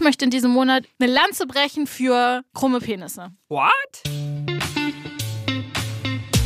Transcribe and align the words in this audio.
ich 0.00 0.04
möchte 0.04 0.24
in 0.24 0.30
diesem 0.30 0.52
Monat 0.52 0.86
eine 0.98 1.12
Lanze 1.12 1.46
brechen 1.46 1.86
für 1.86 2.42
krumme 2.54 2.80
Penisse. 2.80 3.32
What? 3.50 3.70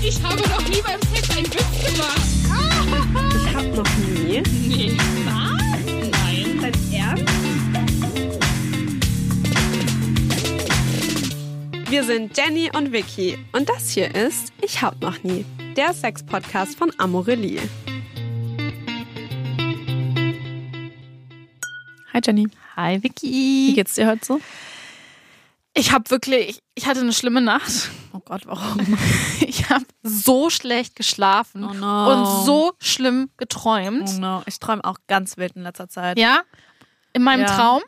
Ich 0.02 0.20
habe 0.24 0.40
noch 0.48 0.68
nie 0.68 0.82
beim 0.82 1.00
Sex 1.02 1.30
einen 1.36 1.46
Witz 1.46 1.84
gemacht. 1.86 2.18
Ich 3.46 3.54
hab 3.54 3.64
noch 3.76 3.96
nie. 3.98 4.42
Nee. 4.67 4.96
Was? 5.25 5.62
Nein. 6.10 6.58
Dein 6.60 6.75
Ernst? 6.92 7.32
Wir 11.89 12.02
sind 12.02 12.36
Jenny 12.36 12.73
und 12.77 12.91
Vicky 12.93 13.39
und 13.52 13.68
das 13.68 13.91
hier 13.91 14.12
ist 14.16 14.52
Ich 14.62 14.82
hab 14.82 15.00
noch 15.00 15.23
nie, 15.23 15.45
der 15.77 15.93
Sex-Podcast 15.93 16.77
von 16.77 16.91
Amorelie. 16.98 17.62
Hi 22.12 22.21
Jenny. 22.21 22.48
Hi 22.77 22.98
Wie 22.98 23.02
Vicky. 23.04 23.72
geht's 23.75 23.95
dir 23.95 24.07
heute 24.09 24.25
so? 24.25 24.40
Ich 25.76 25.93
habe 25.93 26.08
wirklich, 26.11 26.61
ich 26.75 26.86
hatte 26.86 27.00
eine 27.00 27.12
schlimme 27.12 27.40
Nacht. 27.40 27.90
Oh 28.12 28.21
Gott, 28.21 28.46
warum? 28.46 28.96
Ich 29.40 29.71
habe 29.71 29.85
so 30.03 30.50
schlecht 30.50 30.95
geschlafen 30.96 31.64
Oh 31.64 31.72
no. 31.72 32.12
und 32.12 32.45
so 32.47 32.73
schlimm 32.81 33.31
geträumt. 33.39 34.09
Oh 34.17 34.21
no. 34.21 34.43
Ich 34.47 34.59
träume 34.59 34.84
auch 34.84 34.98
ganz 35.07 35.37
wild 35.37 35.57
in 35.57 35.62
letzter 35.62 35.89
Zeit. 35.89 36.19
Ja, 36.19 36.43
in 37.12 37.23
meinem 37.23 37.43
Ja. 37.43 37.57
Traum 37.57 37.83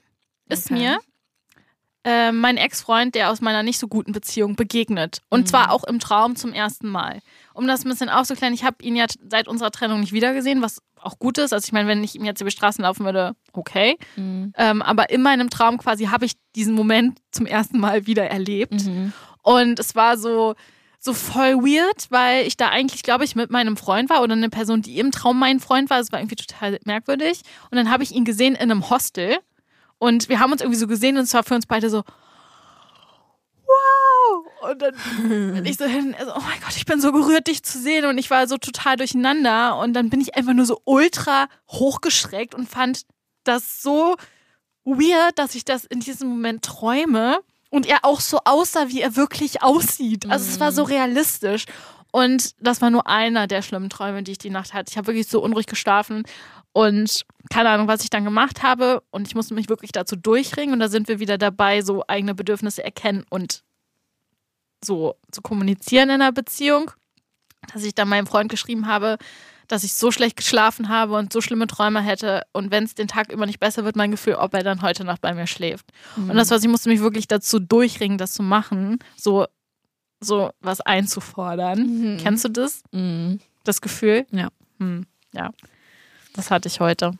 ist 0.48 0.66
Okay. 0.66 0.74
mir 0.74 0.98
äh, 2.06 2.30
mein 2.30 2.56
Ex-Freund, 2.56 3.15
der 3.16 3.30
aus 3.30 3.41
meiner 3.41 3.62
nicht 3.65 3.78
so 3.80 3.88
guten 3.88 4.12
Beziehung 4.12 4.55
begegnet. 4.55 5.23
Und 5.28 5.41
Mhm. 5.41 5.46
zwar 5.46 5.73
auch 5.73 5.83
im 5.84 5.98
Traum 5.98 6.37
zum 6.37 6.52
ersten 6.52 6.88
Mal. 6.88 7.20
Um 7.52 7.66
das 7.66 7.84
ein 7.84 7.91
bisschen 7.91 8.09
aufzuklären, 8.09 8.55
ich 8.55 8.62
habe 8.65 8.77
ihn 8.82 8.95
ja 8.95 9.06
seit 9.29 9.48
unserer 9.48 9.73
Trennung 9.73 10.01
nicht 10.01 10.12
wiedergesehen, 10.12 10.62
was 10.62 10.80
auch 11.01 11.19
gut 11.19 11.37
ist. 11.38 11.52
Also 11.52 11.65
ich 11.66 11.73
meine, 11.73 11.88
wenn 11.88 12.05
ich 12.05 12.15
ihm 12.15 12.24
jetzt 12.24 12.41
über 12.41 12.48
die 12.51 12.56
Straßen 12.56 12.82
laufen 12.82 13.05
würde, 13.05 13.34
okay. 13.52 13.96
Mhm. 14.15 14.52
Ähm, 14.56 14.82
aber 14.82 15.10
in 15.10 15.20
meinem 15.23 15.51
Traum 15.51 15.79
quasi 15.79 16.05
habe 16.06 16.24
ich 16.27 16.34
diesen 16.55 16.74
Moment 16.74 17.19
zum 17.32 17.45
ersten 17.46 17.79
Mal 17.80 18.07
wieder 18.07 18.27
erlebt. 18.30 18.84
Mhm. 18.87 19.12
Und 19.43 19.79
es 19.80 19.95
war 19.96 20.16
so, 20.16 20.54
so 21.01 21.12
voll 21.12 21.57
weird, 21.57 22.07
weil 22.10 22.46
ich 22.46 22.57
da 22.57 22.68
eigentlich, 22.68 23.02
glaube 23.02 23.24
ich, 23.24 23.34
mit 23.37 23.51
meinem 23.51 23.77
Freund 23.77 24.10
war 24.10 24.23
oder 24.23 24.32
eine 24.34 24.49
Person, 24.49 24.80
die 24.82 24.99
im 24.99 25.10
Traum 25.10 25.38
mein 25.38 25.59
Freund 25.60 25.90
war. 25.90 25.99
Es 26.01 26.12
war 26.12 26.21
irgendwie 26.21 26.37
total 26.37 26.79
merkwürdig. 26.84 27.43
Und 27.71 27.77
dann 27.77 27.90
habe 27.90 28.02
ich 28.02 28.12
ihn 28.12 28.24
gesehen 28.24 28.54
in 28.54 28.71
einem 28.71 28.90
Hostel. 28.90 29.38
Und 29.99 30.29
wir 30.29 30.41
haben 30.41 30.52
uns 30.52 30.61
irgendwie 30.61 30.79
so 30.79 30.87
gesehen 30.87 31.16
und 31.16 31.25
es 31.25 31.35
war 31.35 31.43
für 31.43 31.55
uns 31.55 31.66
beide 31.66 31.89
so, 31.91 32.02
wow. 33.66 34.71
Und 34.71 34.83
dann 34.83 34.95
bin 35.55 35.65
ich 35.65 35.77
so 35.77 35.85
hin, 35.85 36.15
also, 36.19 36.33
oh 36.35 36.41
mein 36.41 36.61
Gott, 36.61 36.77
ich 36.77 36.85
bin 36.87 37.01
so 37.01 37.13
gerührt, 37.13 37.47
dich 37.47 37.63
zu 37.63 37.79
sehen. 37.79 38.05
Und 38.05 38.19
ich 38.19 38.30
war 38.30 38.47
so 38.47 38.59
total 38.59 38.97
durcheinander. 38.97 39.79
Und 39.79 39.95
dann 39.95 40.11
bin 40.11 40.21
ich 40.21 40.35
einfach 40.35 40.52
nur 40.52 40.67
so 40.67 40.80
ultra 40.85 41.49
hochgeschreckt 41.71 42.55
und 42.55 42.69
fand 42.69 43.02
das 43.45 43.83
so 43.83 44.17
weird, 44.85 45.39
dass 45.39 45.55
ich 45.55 45.65
das 45.65 45.85
in 45.85 46.01
diesem 46.01 46.29
Moment 46.29 46.65
träume 46.65 47.41
und 47.71 47.87
er 47.87 48.05
auch 48.05 48.21
so 48.21 48.41
aussah, 48.45 48.89
wie 48.89 49.01
er 49.01 49.17
wirklich 49.17 49.63
aussieht. 49.63 50.30
Also 50.30 50.49
es 50.49 50.61
war 50.61 50.73
so 50.73 50.83
realistisch. 50.85 51.67
Und 52.12 52.54
das 52.60 52.80
war 52.80 52.90
nur 52.90 53.07
einer 53.07 53.46
der 53.46 53.62
schlimmen 53.62 53.90
Träume, 53.90 54.23
die 54.23 54.32
ich 54.32 54.38
die 54.38 54.51
Nacht 54.51 54.74
hatte. 54.74 54.90
Ich 54.90 54.96
habe 54.96 55.09
wirklich 55.09 55.29
so 55.29 55.43
unruhig 55.43 55.66
geschlafen 55.66 56.23
und 56.73 57.24
keine 57.51 57.71
Ahnung, 57.71 57.88
was 57.88 58.02
ich 58.02 58.10
dann 58.10 58.24
gemacht 58.24 58.62
habe. 58.62 59.02
Und 59.10 59.26
ich 59.26 59.35
musste 59.35 59.54
mich 59.54 59.68
wirklich 59.68 59.93
dazu 59.93 60.15
durchringen. 60.15 60.74
Und 60.74 60.80
da 60.80 60.88
sind 60.88 61.09
wir 61.09 61.18
wieder 61.18 61.38
dabei, 61.38 61.80
so 61.80 62.04
eigene 62.07 62.34
Bedürfnisse 62.34 62.84
erkennen 62.84 63.24
und 63.30 63.62
so 64.84 65.16
zu 65.31 65.41
kommunizieren 65.41 66.10
in 66.10 66.21
einer 66.21 66.32
Beziehung. 66.32 66.91
Dass 67.72 67.82
ich 67.82 67.94
dann 67.94 68.09
meinem 68.09 68.27
Freund 68.27 68.50
geschrieben 68.50 68.87
habe, 68.87 69.16
dass 69.69 69.84
ich 69.84 69.94
so 69.94 70.10
schlecht 70.10 70.37
geschlafen 70.37 70.88
habe 70.88 71.15
und 71.15 71.32
so 71.32 71.41
schlimme 71.41 71.66
Träume 71.66 72.00
hätte. 72.00 72.43
Und 72.53 72.71
wenn 72.71 72.84
es 72.84 72.94
den 72.94 73.09
Tag 73.09 73.32
über 73.32 73.47
nicht 73.47 73.59
besser 73.59 73.84
wird, 73.84 73.97
mein 73.97 74.10
Gefühl, 74.10 74.34
ob 74.34 74.54
er 74.54 74.62
dann 74.62 74.82
heute 74.82 75.04
Nacht 75.04 75.21
bei 75.22 75.34
mir 75.34 75.47
schläft. 75.47 75.87
Und 76.28 76.37
das, 76.37 76.50
was 76.50 76.62
ich 76.62 76.69
musste 76.69 76.88
mich 76.88 77.00
wirklich 77.00 77.27
dazu 77.27 77.59
durchringen, 77.59 78.19
das 78.19 78.34
zu 78.34 78.43
machen, 78.43 78.99
so, 79.16 79.47
so 80.20 80.50
was 80.60 80.81
einzufordern. 80.81 82.19
Kennst 82.22 82.44
du 82.44 82.48
das? 82.48 82.82
Mhm. 82.92 83.41
Das 83.65 83.81
Gefühl? 83.81 84.27
Ja. 84.31 84.49
Hm, 84.78 85.06
ja. 85.32 85.50
Das 86.34 86.50
hatte 86.50 86.69
ich 86.69 86.81
heute. 86.81 87.12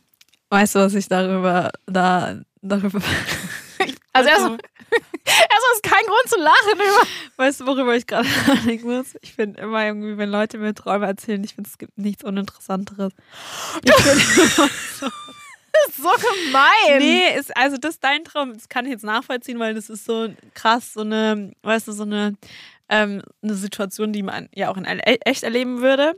Weißt 0.51 0.75
du, 0.75 0.79
was 0.81 0.95
ich 0.95 1.09
darüber, 1.09 1.71
da, 1.87 2.41
darüber, 2.63 3.01
Also 4.17 4.31
erstmal 4.31 4.53
erstmal 5.25 5.73
ist 5.75 5.83
kein 5.83 6.05
Grund 6.07 6.29
zu 6.29 6.39
lachen. 6.39 6.73
Über 6.75 7.07
weißt 7.37 7.61
du, 7.61 7.67
worüber 7.67 7.95
ich 7.95 8.07
gerade 8.07 8.29
nachdenken 8.47 8.87
muss? 8.87 9.15
Ich 9.21 9.35
finde 9.35 9.61
immer 9.61 9.85
irgendwie, 9.85 10.17
wenn 10.17 10.31
Leute 10.31 10.57
mir 10.59 10.75
Träume 10.75 11.07
erzählen, 11.07 11.45
ich 11.45 11.55
finde, 11.55 11.69
es 11.69 11.77
gibt 11.77 11.99
nichts 11.99 12.25
Uninteressanteres. 12.25 13.13
Ich 13.83 13.91
das 13.91 15.89
ist 15.89 16.03
so 16.03 16.09
gemein. 16.09 16.99
nee, 16.99 17.37
ist, 17.39 17.55
also 17.55 17.77
das 17.77 17.97
ist 17.97 18.05
dein 18.05 18.25
Traum, 18.25 18.55
das 18.55 18.71
kann 18.71 18.87
ich 18.87 18.93
jetzt 18.93 19.05
nachvollziehen, 19.05 19.59
weil 19.59 19.75
das 19.75 19.91
ist 19.91 20.07
so 20.07 20.29
krass, 20.55 20.95
so 20.95 21.03
eine, 21.03 21.53
weißt 21.63 21.89
du, 21.89 21.93
so 21.93 22.05
eine, 22.05 22.35
ähm, 22.89 23.23
eine 23.43 23.55
Situation, 23.55 24.13
die 24.13 24.23
man 24.23 24.49
ja 24.55 24.71
auch 24.71 24.77
in 24.77 24.85
echt 24.87 25.43
erleben 25.43 25.81
würde. 25.81 26.15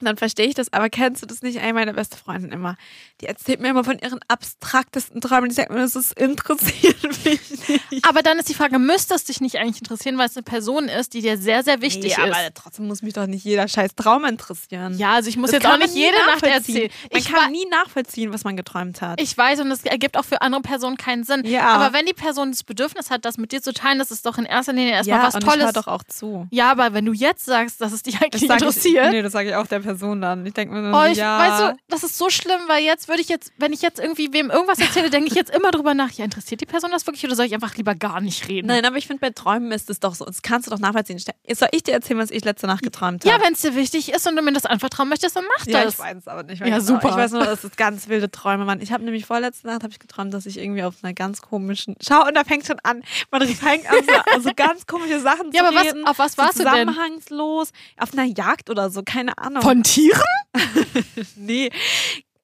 Dann 0.00 0.16
verstehe 0.16 0.46
ich 0.46 0.54
das, 0.54 0.72
aber 0.72 0.88
kennst 0.90 1.22
du 1.22 1.26
das 1.26 1.42
nicht? 1.42 1.58
Ey, 1.62 1.72
meine 1.72 1.94
beste 1.94 2.16
Freundin 2.16 2.52
immer, 2.52 2.76
die 3.20 3.26
erzählt 3.26 3.60
mir 3.60 3.68
immer 3.68 3.84
von 3.84 3.98
ihren 3.98 4.20
abstraktesten 4.28 5.20
Träumen. 5.20 5.48
Die 5.48 5.54
sagt 5.54 5.70
mir, 5.70 5.78
das 5.78 5.96
ist 5.96 6.18
interessiert 6.18 7.02
mich 7.24 7.68
nicht. 7.68 8.06
Aber 8.06 8.22
dann 8.22 8.38
ist 8.38 8.48
die 8.48 8.54
Frage, 8.54 8.78
müsste 8.78 9.14
es 9.14 9.24
dich 9.24 9.40
nicht 9.40 9.56
eigentlich 9.56 9.78
interessieren, 9.78 10.18
weil 10.18 10.26
es 10.26 10.36
eine 10.36 10.42
Person 10.42 10.88
ist, 10.88 11.14
die 11.14 11.22
dir 11.22 11.38
sehr, 11.38 11.62
sehr 11.62 11.80
wichtig 11.80 12.16
nee, 12.16 12.24
ist? 12.28 12.34
aber 12.34 12.54
trotzdem 12.54 12.86
muss 12.86 13.02
mich 13.02 13.14
doch 13.14 13.26
nicht 13.26 13.44
jeder 13.44 13.68
scheiß 13.68 13.94
Traum 13.94 14.24
interessieren. 14.24 14.98
Ja, 14.98 15.14
also 15.14 15.28
ich 15.28 15.36
muss 15.36 15.50
Das 15.50 15.62
jetzt 15.62 15.72
auch 15.72 15.78
nicht 15.78 15.94
jede 15.94 16.16
Nacht 16.26 16.42
erzählen. 16.42 16.90
Man 17.10 17.20
Ich, 17.20 17.32
kann 17.32 17.50
nie 17.52 17.66
nachvollziehen, 17.70 18.32
was 18.32 18.44
man 18.44 18.56
geträumt 18.56 19.00
hat. 19.02 19.20
ich 19.20 19.36
weiß 19.36 19.60
und 19.60 19.70
es 19.70 19.84
ergibt 19.84 20.16
auch 20.16 20.24
für 20.24 20.40
andere 20.42 20.62
Personen 20.62 20.96
keinen 20.96 21.24
Sinn. 21.24 21.44
Ja. 21.44 21.68
Aber 21.68 21.92
wenn 21.92 22.06
die 22.06 22.12
Person 22.12 22.50
das 22.50 22.64
Bedürfnis 22.64 23.10
hat, 23.10 23.24
das 23.24 23.38
mit 23.38 23.52
dir 23.52 23.62
zu 23.62 23.72
teilen, 23.72 23.98
das 23.98 24.10
ist 24.10 24.26
doch 24.26 24.38
in 24.38 24.44
erster 24.44 24.72
Linie 24.72 24.92
erstmal 24.92 25.18
ja, 25.20 25.26
was 25.26 25.34
und 25.34 25.42
Tolles. 25.44 25.64
höre 25.64 25.72
doch 25.72 25.86
auch 25.86 26.02
zu. 26.04 26.46
ja, 26.50 26.70
aber 26.70 26.92
wenn 26.94 27.04
du 27.04 27.12
jetzt 27.12 27.44
sagst, 27.44 27.80
dass 27.80 27.92
es 27.92 28.02
dich 28.02 28.20
eigentlich 28.20 28.46
sag 28.46 28.60
interessiert. 28.60 29.06
Ich, 29.06 29.10
nee, 29.12 29.22
das 29.22 29.32
sage 29.32 29.48
ich 29.50 29.54
auch 29.54 29.66
der 29.66 29.82
Person 29.86 30.20
dann. 30.20 30.44
Ich 30.44 30.52
denke 30.54 30.74
mir 30.74 30.82
dann, 30.82 30.94
Oh, 30.94 31.00
so, 31.04 31.12
ich, 31.12 31.18
ja. 31.18 31.38
weißt 31.38 31.60
du, 31.60 31.76
das 31.88 32.02
ist 32.02 32.18
so 32.18 32.28
schlimm, 32.28 32.60
weil 32.66 32.82
jetzt 32.84 33.08
würde 33.08 33.20
ich 33.22 33.28
jetzt, 33.28 33.52
wenn 33.58 33.72
ich 33.72 33.82
jetzt 33.82 33.98
irgendwie 34.00 34.32
wem 34.32 34.50
irgendwas 34.50 34.78
erzähle, 34.78 35.10
denke 35.10 35.28
ich 35.28 35.34
jetzt 35.34 35.50
immer 35.54 35.70
drüber 35.70 35.94
nach, 35.94 36.10
ja, 36.12 36.24
interessiert 36.24 36.60
die 36.60 36.66
Person 36.66 36.90
das 36.90 37.06
wirklich 37.06 37.24
oder 37.24 37.34
soll 37.36 37.46
ich 37.46 37.54
einfach 37.54 37.74
lieber 37.76 37.94
gar 37.94 38.20
nicht 38.20 38.48
reden? 38.48 38.66
Nein, 38.66 38.84
aber 38.84 38.96
ich 38.96 39.06
finde, 39.06 39.20
bei 39.20 39.30
Träumen 39.30 39.70
ist 39.72 39.88
es 39.90 40.00
doch 40.00 40.14
so. 40.14 40.24
Das 40.24 40.42
kannst 40.42 40.66
du 40.66 40.70
doch 40.70 40.78
nachvollziehen. 40.80 41.18
Soll 41.18 41.68
ich 41.72 41.82
dir 41.84 41.92
erzählen, 41.94 42.18
was 42.18 42.30
ich 42.30 42.44
letzte 42.44 42.66
Nacht 42.66 42.82
geträumt 42.82 43.24
habe? 43.24 43.34
Ja, 43.36 43.42
wenn 43.44 43.52
es 43.52 43.60
dir 43.60 43.74
wichtig 43.76 44.12
ist 44.12 44.26
und 44.28 44.36
du 44.36 44.42
mir 44.42 44.52
das 44.52 44.66
anvertrauen 44.66 45.08
möchtest, 45.08 45.36
dann 45.36 45.44
mach 45.56 45.66
Ja, 45.66 45.84
das. 45.84 45.94
ich 45.94 45.98
weiß 46.00 46.16
es 46.18 46.28
aber 46.28 46.42
nicht. 46.42 46.58
Ja, 46.60 46.66
genau. 46.66 46.80
super. 46.80 47.08
Ich 47.10 47.16
weiß 47.16 47.30
nur, 47.32 47.44
dass 47.44 47.62
es 47.64 47.76
ganz 47.76 48.08
wilde 48.08 48.30
Träume 48.30 48.66
waren. 48.66 48.80
Ich 48.80 48.92
habe 48.92 49.04
nämlich 49.04 49.24
vorletzte 49.26 49.66
Nacht 49.68 49.82
habe 49.82 49.92
ich 49.92 49.98
geträumt, 49.98 50.34
dass 50.34 50.46
ich 50.46 50.58
irgendwie 50.58 50.82
auf 50.82 50.94
einer 51.02 51.12
ganz 51.14 51.40
komischen. 51.42 51.94
Schau, 52.06 52.26
und 52.26 52.34
da 52.34 52.44
fängt 52.44 52.66
schon 52.66 52.78
an. 52.82 53.02
Man 53.30 53.42
fängt 53.46 53.88
an, 53.90 53.96
so, 54.34 54.40
so 54.40 54.50
ganz 54.56 54.86
komische 54.86 55.20
Sachen 55.20 55.52
Ja, 55.52 55.62
zu 55.62 55.68
aber 55.68 55.76
was- 55.76 55.84
reden. 55.84 56.06
auf 56.06 56.18
was 56.18 56.32
so 56.32 56.42
warst 56.42 56.58
du 56.58 56.64
denn? 56.64 56.72
Zusammenhangslos. 56.88 57.70
Auf 57.98 58.12
einer 58.12 58.24
Jagd 58.24 58.70
oder 58.70 58.90
so, 58.90 59.02
keine 59.04 59.38
Ahnung. 59.38 59.62
Von 59.76 59.82
Tieren? 59.82 60.20
Nee. 61.36 61.70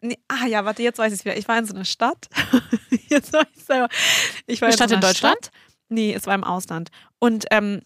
nee. 0.02 0.18
Ah 0.28 0.46
ja, 0.46 0.66
warte, 0.66 0.82
jetzt 0.82 0.98
weiß 0.98 1.12
ich 1.14 1.20
es 1.20 1.24
wieder. 1.24 1.36
Ich 1.38 1.48
war 1.48 1.58
in 1.58 1.64
so 1.64 1.74
einer 1.74 1.86
Stadt. 1.86 2.28
jetzt 3.08 3.32
weiß 3.32 3.46
ich 3.56 3.64
selber. 3.64 3.88
Ich 4.46 4.60
war 4.60 4.66
Eine 4.66 4.74
in 4.74 4.76
Stadt 4.76 4.88
so 4.90 4.94
in 4.96 5.00
Deutschland? 5.00 5.36
Stadt. 5.46 5.50
Nee, 5.88 6.12
es 6.12 6.26
war 6.26 6.34
im 6.34 6.44
Ausland. 6.44 6.90
Und 7.18 7.46
ähm, 7.50 7.80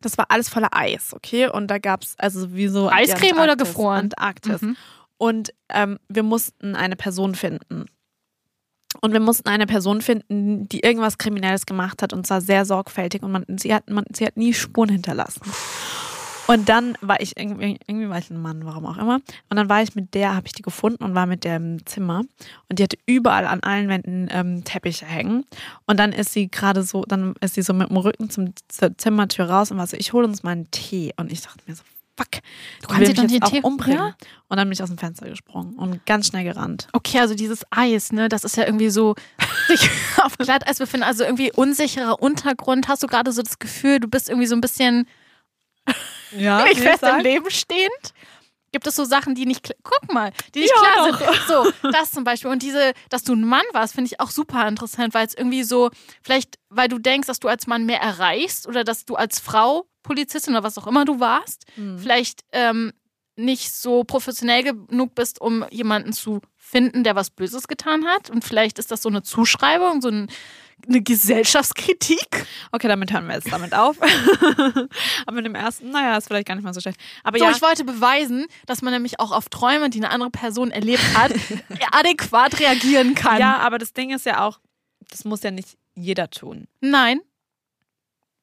das 0.00 0.16
war 0.16 0.26
alles 0.30 0.48
voller 0.48 0.74
Eis, 0.74 1.12
okay? 1.12 1.48
Und 1.48 1.68
da 1.68 1.78
gab 1.78 2.02
es 2.02 2.14
also 2.18 2.54
wie 2.54 2.68
so. 2.68 2.88
Eiscreme 2.88 3.38
oder 3.38 3.52
Antarktis- 3.52 3.58
gefroren? 3.58 3.98
Antarktis. 4.16 4.62
Mhm. 4.62 4.76
Und 5.18 5.52
ähm, 5.68 5.98
wir 6.08 6.22
mussten 6.22 6.74
eine 6.74 6.96
Person 6.96 7.34
finden. 7.34 7.86
Und 9.02 9.12
wir 9.12 9.20
mussten 9.20 9.48
eine 9.50 9.66
Person 9.66 10.00
finden, 10.00 10.66
die 10.68 10.80
irgendwas 10.80 11.18
Kriminelles 11.18 11.66
gemacht 11.66 12.00
hat 12.02 12.14
und 12.14 12.26
zwar 12.26 12.40
sehr 12.40 12.64
sorgfältig 12.64 13.22
und 13.22 13.32
man, 13.32 13.44
sie, 13.58 13.74
hat, 13.74 13.90
man, 13.90 14.04
sie 14.14 14.24
hat 14.24 14.38
nie 14.38 14.54
Spuren 14.54 14.88
hinterlassen. 14.88 15.42
Und 16.48 16.68
dann 16.68 16.96
war 17.00 17.20
ich 17.20 17.36
irgendwie, 17.36 17.78
irgendwie 17.86 18.08
war 18.08 18.18
ich 18.18 18.30
ein 18.30 18.40
Mann, 18.40 18.64
warum 18.64 18.86
auch 18.86 18.96
immer. 18.98 19.16
Und 19.50 19.56
dann 19.56 19.68
war 19.68 19.82
ich 19.82 19.94
mit 19.94 20.14
der, 20.14 20.34
habe 20.34 20.46
ich 20.46 20.52
die 20.52 20.62
gefunden 20.62 21.04
und 21.04 21.14
war 21.14 21.26
mit 21.26 21.44
der 21.44 21.56
im 21.56 21.84
Zimmer. 21.86 22.22
Und 22.68 22.78
die 22.78 22.82
hatte 22.82 22.98
überall 23.06 23.46
an 23.46 23.60
allen 23.60 23.88
Wänden 23.88 24.28
ähm, 24.32 24.64
Teppiche 24.64 25.06
hängen. 25.06 25.44
Und 25.86 25.98
dann 26.00 26.12
ist 26.12 26.32
sie 26.32 26.48
gerade 26.50 26.82
so, 26.82 27.04
dann 27.04 27.34
ist 27.40 27.54
sie 27.54 27.62
so 27.62 27.72
mit 27.74 27.90
dem 27.90 27.98
Rücken 27.98 28.30
zum, 28.30 28.54
zur 28.68 28.96
Zimmertür 28.98 29.48
raus 29.50 29.70
und 29.70 29.78
war 29.78 29.86
so, 29.86 29.96
ich 29.96 30.12
hole 30.12 30.26
uns 30.26 30.42
mal 30.42 30.50
einen 30.52 30.70
Tee. 30.70 31.12
Und 31.16 31.30
ich 31.30 31.42
dachte 31.42 31.58
mir 31.66 31.74
so, 31.76 31.82
fuck, 32.16 32.30
du 32.82 32.88
kannst 32.88 33.16
den 33.16 33.42
auch 33.42 33.50
Tee- 33.50 33.60
umbringen. 33.62 33.98
Ja? 33.98 34.14
Und 34.48 34.56
dann 34.56 34.66
bin 34.68 34.72
ich 34.72 34.82
aus 34.82 34.88
dem 34.88 34.98
Fenster 34.98 35.28
gesprungen 35.28 35.74
und 35.74 36.04
ganz 36.06 36.28
schnell 36.28 36.44
gerannt. 36.44 36.88
Okay, 36.92 37.20
also 37.20 37.34
dieses 37.34 37.64
Eis, 37.70 38.10
ne, 38.10 38.28
das 38.28 38.42
ist 38.44 38.56
ja 38.56 38.64
irgendwie 38.64 38.88
so 38.90 39.14
sich 39.68 39.88
auf 40.24 40.36
Glatteis 40.38 40.78
befinden, 40.78 41.04
also 41.04 41.22
irgendwie 41.24 41.52
unsicherer 41.52 42.20
Untergrund. 42.22 42.88
Hast 42.88 43.02
du 43.02 43.06
gerade 43.06 43.30
so 43.32 43.42
das 43.42 43.58
Gefühl, 43.58 44.00
du 44.00 44.08
bist 44.08 44.28
irgendwie 44.30 44.46
so 44.48 44.56
ein 44.56 44.60
bisschen 44.62 45.06
Ja, 46.32 46.62
nicht 46.64 46.80
fest 46.80 47.02
im 47.02 47.20
Leben 47.20 47.50
stehend? 47.50 48.12
Gibt 48.70 48.86
es 48.86 48.96
so 48.96 49.04
Sachen, 49.04 49.34
die 49.34 49.46
nicht, 49.46 49.74
guck 49.82 50.12
mal, 50.12 50.30
die 50.54 50.60
nicht 50.60 50.74
Ja, 50.76 50.92
klar 50.92 51.10
doch. 51.10 51.18
sind? 51.18 51.72
So, 51.82 51.90
das 51.90 52.10
zum 52.10 52.24
Beispiel. 52.24 52.50
Und 52.50 52.62
diese, 52.62 52.92
dass 53.08 53.24
du 53.24 53.32
ein 53.34 53.42
Mann 53.42 53.64
warst, 53.72 53.94
finde 53.94 54.08
ich 54.12 54.20
auch 54.20 54.30
super 54.30 54.68
interessant, 54.68 55.14
weil 55.14 55.26
es 55.26 55.32
irgendwie 55.32 55.62
so, 55.62 55.88
vielleicht, 56.22 56.56
weil 56.68 56.88
du 56.88 56.98
denkst, 56.98 57.26
dass 57.26 57.40
du 57.40 57.48
als 57.48 57.66
Mann 57.66 57.86
mehr 57.86 58.00
erreichst 58.00 58.68
oder 58.68 58.84
dass 58.84 59.06
du 59.06 59.14
als 59.14 59.40
Frau 59.40 59.86
Polizistin 60.02 60.52
oder 60.54 60.62
was 60.64 60.76
auch 60.76 60.86
immer 60.86 61.06
du 61.06 61.18
warst, 61.18 61.64
Hm. 61.76 61.98
vielleicht 61.98 62.42
ähm, 62.52 62.92
nicht 63.38 63.72
so 63.72 64.04
professionell 64.04 64.64
genug 64.64 65.14
bist, 65.14 65.40
um 65.40 65.64
jemanden 65.70 66.12
zu 66.12 66.40
finden, 66.56 67.04
der 67.04 67.16
was 67.16 67.30
Böses 67.30 67.68
getan 67.68 68.04
hat. 68.06 68.30
Und 68.30 68.44
vielleicht 68.44 68.78
ist 68.78 68.90
das 68.90 69.02
so 69.02 69.08
eine 69.08 69.22
Zuschreibung, 69.22 70.02
so 70.02 70.08
ein, 70.08 70.28
eine 70.86 71.00
Gesellschaftskritik. 71.02 72.46
Okay, 72.72 72.88
damit 72.88 73.12
hören 73.12 73.26
wir 73.26 73.34
jetzt 73.36 73.50
damit 73.50 73.74
auf. 73.74 73.96
Aber 75.26 75.36
mit 75.36 75.46
dem 75.46 75.54
ersten, 75.54 75.90
naja, 75.90 76.16
ist 76.16 76.26
vielleicht 76.26 76.46
gar 76.46 76.56
nicht 76.56 76.64
mal 76.64 76.74
so 76.74 76.80
schlecht. 76.80 77.00
Aber 77.24 77.38
So, 77.38 77.44
ja, 77.44 77.50
ich 77.52 77.62
wollte 77.62 77.84
beweisen, 77.84 78.46
dass 78.66 78.82
man 78.82 78.92
nämlich 78.92 79.20
auch 79.20 79.32
auf 79.32 79.48
Träume, 79.48 79.88
die 79.88 79.98
eine 79.98 80.10
andere 80.10 80.30
Person 80.30 80.70
erlebt 80.70 81.16
hat, 81.16 81.32
adäquat 81.92 82.60
reagieren 82.60 83.14
kann. 83.14 83.40
ja, 83.40 83.58
aber 83.58 83.78
das 83.78 83.92
Ding 83.92 84.10
ist 84.10 84.26
ja 84.26 84.44
auch, 84.46 84.60
das 85.10 85.24
muss 85.24 85.42
ja 85.42 85.50
nicht 85.50 85.78
jeder 85.94 86.28
tun. 86.30 86.66
Nein. 86.80 87.20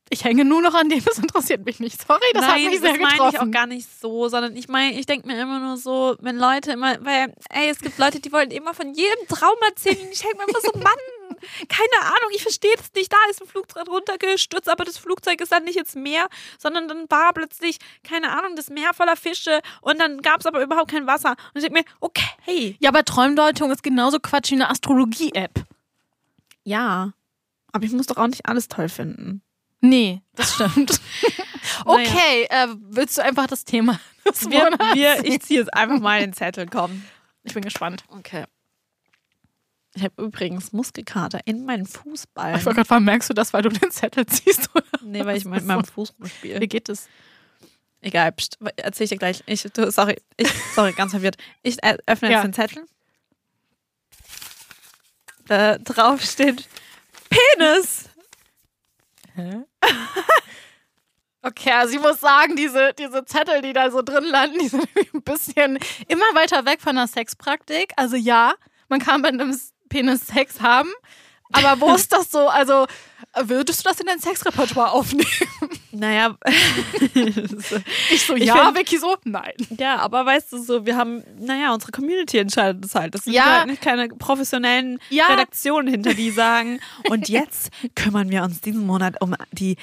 Ich 0.10 0.24
hänge 0.24 0.46
nur 0.46 0.62
noch 0.62 0.76
an 0.76 0.88
dem, 0.88 1.04
das 1.04 1.18
interessiert 1.18 1.66
mich 1.66 1.80
nicht. 1.80 2.00
Sorry, 2.06 2.22
das 2.34 2.44
Nein, 2.44 2.66
hat 2.66 2.72
mich 2.72 2.80
sehr 2.80 2.92
das 2.92 3.00
meine 3.00 3.12
getroffen. 3.14 3.36
ich 3.36 3.42
auch 3.42 3.52
gar 3.52 3.66
nicht 3.66 3.90
so, 4.00 4.28
sondern 4.30 4.56
ich 4.56 4.68
meine, 4.68 5.00
ich 5.00 5.08
denke 5.08 5.26
mir 5.28 5.42
immer 5.42 5.60
nur 5.60 5.78
so, 5.78 6.16
wenn 6.20 6.38
Leute 6.38 6.74
immer, 6.74 7.04
weil, 7.04 7.34
ey, 7.50 7.70
es 7.70 7.80
gibt 7.80 7.98
Leute, 7.98 8.20
die 8.20 8.32
wollen 8.32 8.52
immer 8.52 8.76
von 8.76 8.94
jedem 8.94 9.28
Traum 9.28 9.56
erzählen 9.68 9.98
ich 10.12 10.22
denke 10.22 10.38
mir 10.38 10.44
immer 10.48 10.60
so, 10.62 10.72
Mann, 10.80 11.40
keine 11.68 12.02
Ahnung, 12.04 12.30
ich 12.36 12.44
verstehe 12.44 12.74
das 12.78 12.94
nicht, 12.96 13.12
da 13.12 13.18
ist 13.32 13.42
ein 13.42 13.48
Flugzeug 13.48 13.88
runtergestürzt, 13.88 14.70
aber 14.70 14.86
das 14.86 15.00
Flugzeug 15.00 15.42
ist 15.42 15.52
dann 15.52 15.64
nicht 15.64 15.78
ins 15.78 15.96
Meer, 15.96 16.28
sondern 16.60 16.88
dann 16.88 17.10
war 17.10 17.34
plötzlich, 17.34 17.80
keine 18.04 18.32
Ahnung, 18.38 18.56
das 18.56 18.70
Meer 18.70 18.94
voller 18.94 19.16
Fische 19.16 19.60
und 19.82 20.00
dann 20.00 20.22
gab 20.22 20.40
es 20.40 20.46
aber 20.46 20.62
überhaupt 20.62 20.92
kein 20.92 21.08
Wasser. 21.08 21.32
Und 21.32 21.56
ich 21.56 21.64
denke 21.64 21.80
mir, 21.80 21.86
okay, 22.00 22.78
Ja, 22.80 22.90
aber 22.90 23.04
Träumdeutung 23.06 23.72
ist 23.72 23.82
genauso 23.82 24.20
Quatsch 24.20 24.52
wie 24.52 24.56
eine 24.56 24.70
Astrologie-App. 24.70 25.64
ja, 26.64 27.12
aber 27.72 27.84
ich 27.86 27.92
muss 27.92 28.06
doch 28.08 28.18
auch 28.18 28.28
nicht 28.28 28.46
alles 28.46 28.68
toll 28.70 28.88
finden. 28.88 29.42
Nee, 29.82 30.22
das 30.34 30.54
stimmt. 30.56 31.00
Okay, 31.86 32.48
äh, 32.50 32.68
willst 32.80 33.18
du 33.18 33.24
einfach 33.24 33.48
das 33.48 33.66
Thema 33.66 34.00
des 34.28 34.50
Wir, 34.50 34.70
wir, 34.94 35.24
ich 35.26 35.42
ziehe 35.42 35.60
jetzt 35.60 35.74
einfach 35.74 36.00
mal 36.00 36.20
den 36.22 36.34
Zettel, 36.34 36.66
komm. 36.68 37.04
ich 37.44 37.54
bin 37.54 37.64
gespannt. 37.64 38.04
Okay. 38.10 38.46
Ich 39.98 40.04
habe 40.04 40.24
übrigens 40.24 40.74
Muskelkater 40.74 41.40
in 41.46 41.66
meinen 41.66 41.86
Fußballen. 41.86 42.58
Ich 42.60 42.66
wollte 42.66 42.76
gerade 42.78 42.88
fragen, 42.88 43.06
merkst 43.06 43.30
du 43.30 43.34
das, 43.34 43.54
weil 43.54 43.62
du 43.62 43.70
den 43.70 43.92
Zettel 43.92 44.26
ziehst? 44.26 44.70
Oder? 44.76 44.84
Nee, 45.02 45.24
weil 45.24 45.38
ich 45.38 45.46
mit 45.46 45.64
meinem 45.64 45.86
Fuß 45.86 46.16
rumspiele. 46.20 46.60
Wie 46.60 46.68
geht 46.68 46.90
es? 46.90 47.08
Egal, 48.02 48.34
pst, 48.34 48.58
erzähl 48.76 49.06
ich 49.06 49.10
dir 49.12 49.18
gleich. 49.18 49.42
Ich, 49.46 49.64
du, 49.64 49.90
sorry, 49.92 50.18
ich, 50.36 50.50
sorry, 50.76 50.92
ganz 50.92 51.12
verwirrt. 51.12 51.38
Ich 51.64 51.78
öffne 51.84 52.28
jetzt 52.30 52.36
Ja. 52.38 52.42
den 52.44 52.54
Zettel. 52.54 52.86
Da 55.48 55.78
drauf 55.78 56.22
steht 56.22 56.68
Penis. 57.30 58.10
Okay, 61.42 61.72
also 61.74 61.94
ich 61.94 62.02
muss 62.02 62.20
sagen, 62.20 62.56
diese, 62.56 62.94
diese 62.98 63.24
Zettel, 63.24 63.62
die 63.62 63.72
da 63.72 63.92
so 63.92 64.02
drin 64.02 64.24
landen, 64.24 64.58
die 64.58 64.68
sind 64.68 64.88
ein 65.14 65.22
bisschen 65.22 65.78
immer 66.08 66.26
weiter 66.34 66.66
weg 66.66 66.82
von 66.82 66.96
der 66.96 67.06
Sexpraktik. 67.06 67.94
Also 67.98 68.16
ja, 68.16 68.56
man 68.90 69.00
kann 69.00 69.22
mit 69.22 69.34
einem 69.34 69.56
Penis 69.88 70.26
Sex 70.26 70.60
haben, 70.60 70.92
aber 71.54 71.80
wo 71.80 71.94
ist 71.94 72.12
das 72.12 72.32
so? 72.32 72.48
Also 72.50 72.88
würdest 73.40 73.86
du 73.86 73.90
das 73.90 74.00
in 74.00 74.08
dein 74.08 74.20
Sexrepertoire 74.20 74.90
aufnehmen? 74.92 75.30
Naja, 75.98 76.36
Ich 78.12 78.26
so, 78.26 78.36
Ich 78.36 78.44
ja, 78.46 78.66
find- 78.66 78.78
Vicky 78.80 78.98
so, 78.98 79.16
nein. 79.24 79.54
ja, 79.78 79.98
aber 79.98 80.26
weißt 80.26 80.52
du 80.54 80.58
so, 80.62 80.86
wir 80.86 80.96
haben, 80.98 81.24
naja, 81.40 81.74
unsere 81.74 81.92
Community 81.92 82.38
entscheidet 82.38 82.84
das 82.84 82.96
halt. 82.96 83.16
Das 83.16 83.24
sind 83.24 83.34
Ja. 83.34 83.60
halt 83.60 83.68
nicht 83.68 83.82
keine 83.82 84.08
professionellen 84.10 85.00
Ja. 85.10 85.28
Redaktionen 85.28 85.88
hinter, 85.88 86.14
die 86.14 86.32
sagen, 86.32 86.80
und 87.10 87.30
jetzt 87.30 87.70
kümmern 87.96 88.30
wir 88.30 88.44
uns 88.44 88.62
diesen 88.62 88.86
Monat 88.86 89.22
um 89.22 89.36
die 89.52 89.78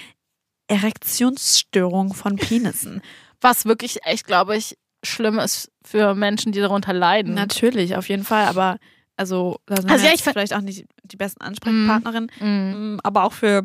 Erektionsstörung 0.69 2.15
von 2.15 2.37
Penissen. 2.37 3.03
Was 3.41 3.65
wirklich 3.65 4.05
echt, 4.05 4.27
glaube 4.27 4.57
ich, 4.57 4.77
schlimm 5.05 5.39
ist 5.39 5.71
für 5.85 6.15
Menschen, 6.15 6.53
die 6.53 6.61
darunter 6.61 6.93
leiden. 6.93 7.35
Natürlich, 7.35 7.97
auf 7.97 8.09
jeden 8.09 8.25
Fall, 8.25 8.47
aber 8.47 8.79
also, 9.17 9.59
da 9.67 9.77
sind 9.77 9.91
Also 9.91 10.07
ja, 10.07 10.13
ich 10.15 10.23
vielleicht 10.23 10.55
auch 10.55 10.61
nicht 10.61 10.85
die 11.05 11.17
besten 11.17 11.43
Ansprechpartnerin, 11.43 12.31
Mhm. 12.41 12.95
Mm, 12.97 13.01
aber 13.03 13.25
auch 13.25 13.33
für 13.33 13.63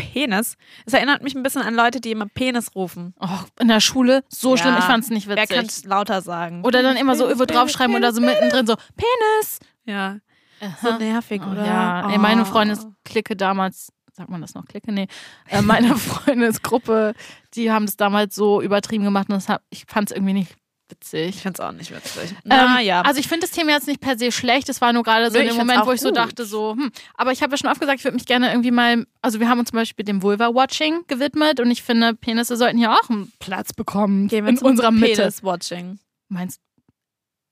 Penis. 0.00 0.56
Es 0.86 0.92
erinnert 0.92 1.22
mich 1.22 1.34
ein 1.34 1.42
bisschen 1.42 1.62
an 1.62 1.74
Leute, 1.74 2.00
die 2.00 2.10
immer 2.10 2.26
Penis 2.26 2.74
rufen. 2.74 3.14
Oh, 3.20 3.28
in 3.60 3.68
der 3.68 3.80
Schule, 3.80 4.24
so 4.28 4.56
Ja. 4.56 4.62
schlimm, 4.62 4.76
ich 4.78 4.84
fand 4.84 5.04
es 5.04 5.10
nicht 5.10 5.26
Wer 5.28 5.36
witzig. 5.36 5.56
kann 5.56 5.66
es 5.66 5.84
lauter 5.84 6.22
sagen? 6.22 6.64
Oder 6.64 6.82
dann 6.82 6.96
immer 6.96 7.14
so 7.16 7.24
Penis, 7.24 7.38
Penis, 7.38 7.52
draufschreiben 7.54 7.94
Penis, 7.94 8.08
oder 8.08 8.14
so 8.14 8.20
mittendrin 8.20 8.66
so, 8.66 8.74
Penis. 8.96 9.58
Ja, 9.84 10.16
so 10.82 10.96
nervig, 10.98 11.42
Oh, 11.46 11.50
oder? 11.52 11.64
Ja, 11.66 12.06
oh. 12.06 12.10
ey, 12.10 12.18
meine 12.18 12.44
Freundesklicke 12.44 13.34
damals, 13.36 13.92
sagt 14.12 14.28
man 14.30 14.40
das 14.40 14.54
noch 14.54 14.64
Clique? 14.66 14.92
Nee. 14.92 15.06
Äh, 15.48 15.62
meine 15.62 15.94
Freundesgruppe, 16.40 17.14
die 17.54 17.70
haben 17.70 17.86
das 17.86 17.96
damals 17.96 18.34
so 18.34 18.60
übertrieben 18.60 19.04
gemacht 19.04 19.28
und 19.28 19.34
das 19.36 19.48
hab, 19.48 19.62
ich 19.70 19.84
fand 19.86 20.10
es 20.10 20.16
irgendwie 20.16 20.34
nicht 20.34 20.54
Ich 20.90 20.96
witzig. 20.96 21.42
finde 21.42 21.60
es 21.62 21.66
auch 21.66 21.72
nicht 21.72 21.90
witzig. 21.94 22.30
Ähm, 22.30 22.36
Naja. 22.44 23.02
Also 23.02 23.20
ich 23.20 23.28
finde 23.28 23.46
das 23.46 23.50
Thema 23.54 23.70
jetzt 23.72 23.86
nicht 23.86 24.00
per 24.00 24.18
se 24.18 24.32
schlecht, 24.32 24.68
es 24.68 24.80
war 24.80 24.92
nur 24.92 25.02
gerade 25.02 25.30
so 25.30 25.38
Nö, 25.38 25.40
in 25.40 25.46
ich 25.46 25.52
dem 25.52 25.58
find's 25.58 25.68
Moment, 25.72 25.86
wo 25.86 25.92
ich 25.92 26.00
so 26.00 26.08
gut. 26.08 26.16
dachte, 26.16 26.44
so, 26.44 26.72
hm. 26.76 26.90
Aber 27.14 27.32
ich 27.32 27.42
habe 27.42 27.52
ja 27.52 27.56
schon 27.58 27.70
oft 27.70 27.80
gesagt, 27.80 27.98
ich 28.00 28.04
würde 28.04 28.16
mich 28.16 28.26
gerne 28.26 28.50
irgendwie 28.50 28.70
mal, 28.70 29.06
also 29.22 29.40
wir 29.40 29.48
haben 29.48 29.58
uns 29.60 29.70
zum 29.70 29.76
Beispiel 29.78 30.04
dem 30.04 30.22
Vulva-Watching 30.22 31.04
gewidmet 31.06 31.60
und 31.60 31.70
ich 31.70 31.82
finde, 31.82 32.14
Penisse 32.14 32.56
sollten 32.56 32.78
hier 32.78 32.92
auch 32.92 33.08
einen 33.08 33.32
Platz 33.38 33.72
bekommen 33.72 34.28
Gehen 34.28 34.44
wir 34.44 34.50
in 34.50 34.58
unserer 34.58 34.90
Mitte. 34.90 35.16
Penis-Watching. 35.22 35.98
Meinst 36.28 36.60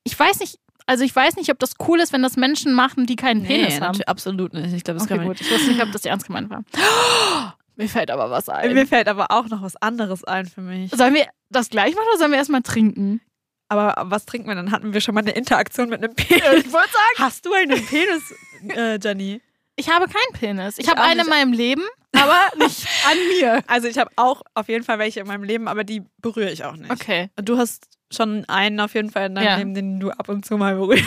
Ich 0.03 0.17
weiß 0.19 0.39
nicht, 0.39 0.57
also 0.85 1.03
ich 1.03 1.15
weiß 1.15 1.35
nicht, 1.35 1.51
ob 1.51 1.59
das 1.59 1.73
cool 1.87 1.99
ist, 1.99 2.13
wenn 2.13 2.23
das 2.23 2.35
Menschen 2.35 2.73
machen, 2.73 3.05
die 3.05 3.15
keinen 3.15 3.43
Penis 3.43 3.79
haben. 3.79 4.01
absolut 4.07 4.53
nicht. 4.53 4.73
Ich 4.73 4.83
glaube, 4.83 4.99
das 4.99 5.03
Okay, 5.07 5.17
kann 5.17 5.25
man 5.25 5.35
gut. 5.35 5.41
Ich 5.41 5.51
wusste 5.51 5.67
nicht, 5.71 5.83
ob 5.83 5.91
das 5.91 6.03
ernst 6.05 6.25
gemeint 6.27 6.49
war. 6.49 6.63
Mir 7.75 7.87
fällt 7.87 8.11
aber 8.11 8.29
was 8.29 8.49
ein. 8.49 8.73
Mir 8.73 8.85
fällt 8.85 9.07
aber 9.07 9.31
auch 9.31 9.47
noch 9.47 9.61
was 9.61 9.77
anderes 9.77 10.25
ein 10.25 10.45
für 10.47 10.59
mich. 10.59 10.91
Sollen 10.91 11.13
wir 11.13 11.27
das 11.49 11.69
gleich 11.69 11.95
machen 11.95 12.07
oder 12.09 12.17
sollen 12.19 12.31
wir 12.31 12.37
erstmal 12.37 12.61
trinken? 12.61 13.21
Aber 13.69 13.93
was 14.09 14.25
trinken 14.25 14.47
wir? 14.47 14.55
Dann 14.55 14.71
hatten 14.71 14.93
wir 14.93 15.01
schon 15.01 15.13
mal 15.15 15.21
eine 15.21 15.31
Interaktion 15.31 15.89
mit 15.89 16.03
einem 16.03 16.15
Penis. 16.15 16.43
Ich 16.65 16.73
wollte 16.73 16.89
sagen. 16.91 17.19
Hast 17.19 17.45
du 17.45 17.53
einen 17.53 17.85
Penis, 17.85 18.33
äh, 18.75 18.99
Jenny? 19.01 19.41
Ich 19.75 19.89
habe 19.89 20.05
keinen 20.07 20.33
Penis. 20.33 20.77
Ich, 20.77 20.85
Ich 20.85 20.89
habe 20.89 21.01
einen 21.01 21.21
in 21.21 21.27
meinem 21.27 21.53
Leben, 21.53 21.83
aber 22.13 22.37
nicht 22.57 22.85
an 23.07 23.17
mir. 23.39 23.63
Also 23.67 23.87
ich 23.87 23.97
habe 23.97 24.11
auch 24.17 24.41
auf 24.55 24.67
jeden 24.67 24.83
Fall 24.83 24.99
welche 24.99 25.21
in 25.21 25.27
meinem 25.27 25.43
Leben, 25.43 25.67
aber 25.67 25.83
die 25.83 26.01
berühre 26.17 26.51
ich 26.51 26.65
auch 26.65 26.75
nicht. 26.75 26.91
Okay. 26.91 27.29
Du 27.37 27.57
hast 27.57 27.87
schon 28.11 28.43
einen 28.49 28.79
auf 28.79 28.95
jeden 28.95 29.11
Fall 29.11 29.27
in 29.27 29.35
deinem 29.35 29.45
Ja. 29.45 29.57
Leben, 29.57 29.73
den 29.75 29.99
du 29.99 30.09
ab 30.09 30.27
und 30.29 30.45
zu 30.45 30.57
mal 30.57 30.75
berührst. 30.75 31.05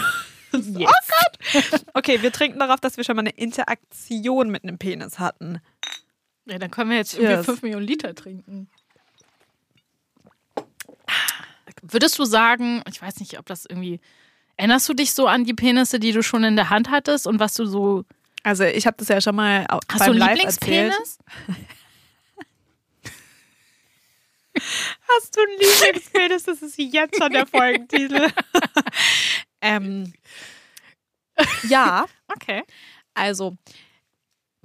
Yes. 0.53 0.91
Okay, 1.95 2.23
wir 2.23 2.31
trinken 2.31 2.61
darauf, 2.61 2.79
dass 2.81 2.97
wir 2.97 3.05
schon 3.05 3.17
mal 3.17 3.21
eine 3.21 3.31
Interaktion 3.31 4.51
mit 4.51 4.63
einem 4.63 4.79
Penis 4.79 5.19
hatten. 5.19 5.61
Ja, 6.47 6.59
dann 6.59 6.71
können 6.71 6.91
wir 6.91 6.97
jetzt 6.99 7.15
irgendwie 7.15 7.35
Cheers. 7.35 7.47
5 7.47 7.63
Millionen 7.63 7.87
Liter 7.87 8.15
trinken. 8.15 8.71
Würdest 11.83 12.19
du 12.19 12.25
sagen, 12.25 12.83
ich 12.89 13.03
weiß 13.03 13.21
nicht, 13.21 13.39
ob 13.39 13.47
das 13.47 13.67
irgendwie. 13.67 14.01
Erinnerst 14.57 14.89
du 14.89 14.95
dich 14.95 15.13
so 15.15 15.27
an 15.27 15.45
die 15.45 15.55
Penisse, 15.55 15.99
die 15.99 16.13
du 16.13 16.23
schon 16.23 16.45
in 16.45 16.57
der 16.57 16.71
Hand 16.71 16.91
hattest 16.91 17.27
und 17.27 17.41
was 17.41 17.55
du 17.55 17.67
so. 17.67 18.05
Also 18.45 18.65
ich 18.65 18.87
habe 18.87 18.97
das 18.99 19.09
ja 19.09 19.21
schon 19.21 19.35
mal 19.37 19.67
Hast 19.71 19.99
beim 19.99 19.99
du 19.99 20.05
einen 20.13 20.19
Live. 20.19 20.31
Lieblingspenis? 20.35 21.19
Hast 25.09 25.37
du 25.37 25.41
einen 25.41 25.59
Lieblingspenis? 25.59 26.43
Das 26.45 26.63
ist 26.63 26.79
jetzt 26.79 27.17
schon 27.17 27.33
der 27.33 27.47
Folgentitel. 27.47 28.29
ähm, 29.61 30.13
ja, 31.69 32.07
Okay. 32.35 32.63
also 33.15 33.57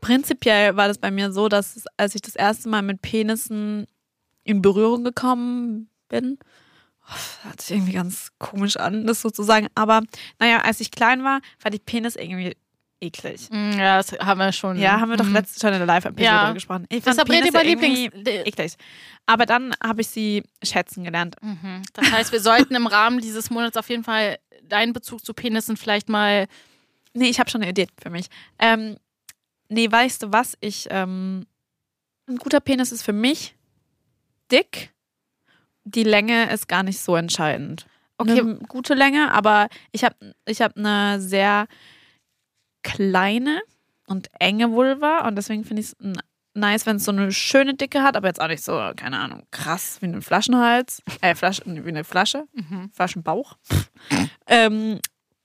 prinzipiell 0.01 0.75
war 0.75 0.87
das 0.87 0.97
bei 0.97 1.11
mir 1.11 1.31
so, 1.31 1.47
dass 1.49 1.83
als 1.97 2.15
ich 2.15 2.21
das 2.21 2.35
erste 2.35 2.69
Mal 2.69 2.81
mit 2.81 3.01
Penissen 3.01 3.87
in 4.43 4.61
Berührung 4.61 5.03
gekommen 5.03 5.89
bin, 6.09 6.37
hört 7.43 7.61
sich 7.61 7.75
irgendwie 7.77 7.93
ganz 7.93 8.29
komisch 8.37 8.77
an, 8.77 9.05
das 9.07 9.21
sozusagen. 9.21 9.67
Aber 9.75 10.01
naja, 10.39 10.61
als 10.61 10.79
ich 10.81 10.91
klein 10.91 11.23
war, 11.23 11.39
fand 11.57 11.75
ich 11.75 11.85
Penis 11.85 12.15
irgendwie 12.15 12.55
eklig. 12.99 13.47
Mm, 13.51 13.73
Ja, 13.77 13.97
das 13.97 14.11
haben 14.13 14.39
wir 14.39 14.51
schon. 14.51 14.77
Ja, 14.79 14.99
haben 14.99 15.09
wir 15.09 15.17
doch 15.17 15.25
Mhm. 15.25 15.33
letztens 15.33 15.61
schon 15.61 15.71
in 15.71 15.77
der 15.79 15.85
Live-Episode 15.85 16.23
Ja. 16.23 16.51
gesprochen. 16.51 16.85
Ich 16.89 17.03
fand 17.03 17.15
Deshalb 17.17 17.27
Penisse 17.29 17.57
irgendwie 17.61 18.09
Lieblings. 18.13 18.47
eklig. 18.47 18.73
Aber 19.25 19.45
dann 19.45 19.73
habe 19.83 20.01
ich 20.01 20.07
sie 20.07 20.43
schätzen 20.63 21.03
gelernt. 21.03 21.35
Mhm. 21.41 21.83
Das 21.93 22.11
heißt, 22.11 22.31
wir 22.31 22.39
sollten 22.41 22.73
im 22.75 22.87
Rahmen 22.87 23.19
dieses 23.21 23.49
Monats 23.51 23.77
auf 23.77 23.89
jeden 23.89 24.03
Fall 24.03 24.39
deinen 24.63 24.93
Bezug 24.93 25.23
zu 25.23 25.33
Penissen 25.33 25.77
vielleicht 25.77 26.09
mal. 26.09 26.47
Nee, 27.13 27.29
ich 27.29 27.39
habe 27.39 27.49
schon 27.49 27.61
eine 27.61 27.69
Idee 27.71 27.87
für 28.01 28.09
mich. 28.09 28.27
Ähm, 28.59 28.97
nee, 29.69 29.89
weißt 29.91 30.23
du 30.23 30.31
was? 30.31 30.57
Ich, 30.59 30.87
ähm, 30.89 31.45
ein 32.27 32.37
guter 32.37 32.59
Penis 32.59 32.91
ist 32.91 33.03
für 33.03 33.13
mich 33.13 33.55
dick. 34.51 34.91
Die 35.89 36.03
Länge 36.03 36.51
ist 36.51 36.67
gar 36.67 36.83
nicht 36.83 36.99
so 36.99 37.15
entscheidend. 37.15 37.85
Okay. 38.17 38.39
Eine 38.41 38.55
gute 38.67 38.93
Länge, 38.93 39.31
aber 39.31 39.67
ich 39.91 40.03
habe 40.03 40.15
ich 40.45 40.61
hab 40.61 40.75
eine 40.75 41.21
sehr 41.21 41.67
kleine 42.83 43.61
und 44.07 44.29
enge 44.39 44.71
Vulva 44.71 45.27
und 45.27 45.35
deswegen 45.35 45.63
finde 45.65 45.81
ich 45.81 45.89
es 45.89 45.95
nice, 46.53 46.85
wenn 46.85 46.95
es 46.97 47.05
so 47.05 47.11
eine 47.11 47.31
schöne 47.31 47.75
Dicke 47.75 48.01
hat, 48.01 48.15
aber 48.17 48.27
jetzt 48.27 48.41
auch 48.41 48.47
nicht 48.47 48.63
so, 48.63 48.71
keine 48.95 49.19
Ahnung, 49.19 49.43
krass 49.51 49.97
wie 50.01 50.07
ein 50.07 50.21
Flaschenhals, 50.21 51.01
äh, 51.21 51.35
Flasche, 51.35 51.61
wie 51.65 51.87
eine 51.89 52.03
Flasche, 52.03 52.47
Mhm. 52.53 52.89
Flaschenbauch. 52.93 53.57
ähm, 54.47 54.99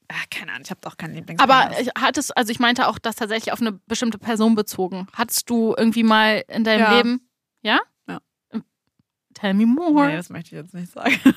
ah, 0.08 0.14
keine 0.30 0.52
Ahnung, 0.52 0.62
ich 0.64 0.70
habe 0.70 0.80
doch 0.80 0.96
keinen 0.96 1.14
Lieblings. 1.14 1.42
Aber 1.42 1.70
ich 1.80 1.90
hattest, 1.98 2.34
also 2.36 2.50
ich 2.50 2.60
meinte 2.60 2.88
auch 2.88 2.98
das 2.98 3.16
tatsächlich 3.16 3.52
auf 3.52 3.60
eine 3.60 3.72
bestimmte 3.72 4.18
Person 4.18 4.54
bezogen. 4.54 5.06
Hattest 5.12 5.50
du 5.50 5.74
irgendwie 5.76 6.04
mal 6.04 6.42
in 6.48 6.64
deinem 6.64 6.80
Ja. 6.80 6.96
Leben, 6.96 7.28
ja? 7.62 7.80
Tell 9.42 9.54
me 9.54 9.66
more. 9.66 10.06
Nee, 10.06 10.14
das 10.14 10.30
möchte 10.30 10.54
ich 10.54 10.62
jetzt 10.62 10.72
nicht 10.72 10.92
sagen. 10.92 11.18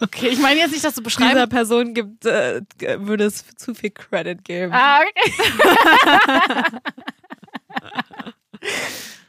Okay, 0.00 0.28
ich 0.28 0.40
meine 0.40 0.58
jetzt 0.58 0.72
nicht, 0.72 0.84
dass 0.84 0.94
du 0.94 1.02
Dieser 1.02 1.24
beschreibst. 1.24 1.50
Person 1.50 1.94
gibt, 1.94 2.26
äh, 2.26 2.62
würde 2.98 3.24
es 3.24 3.44
zu 3.56 3.74
viel 3.74 3.90
Credit 3.90 4.44
geben. 4.44 4.72
Ah, 4.72 5.00
okay. 5.00 6.80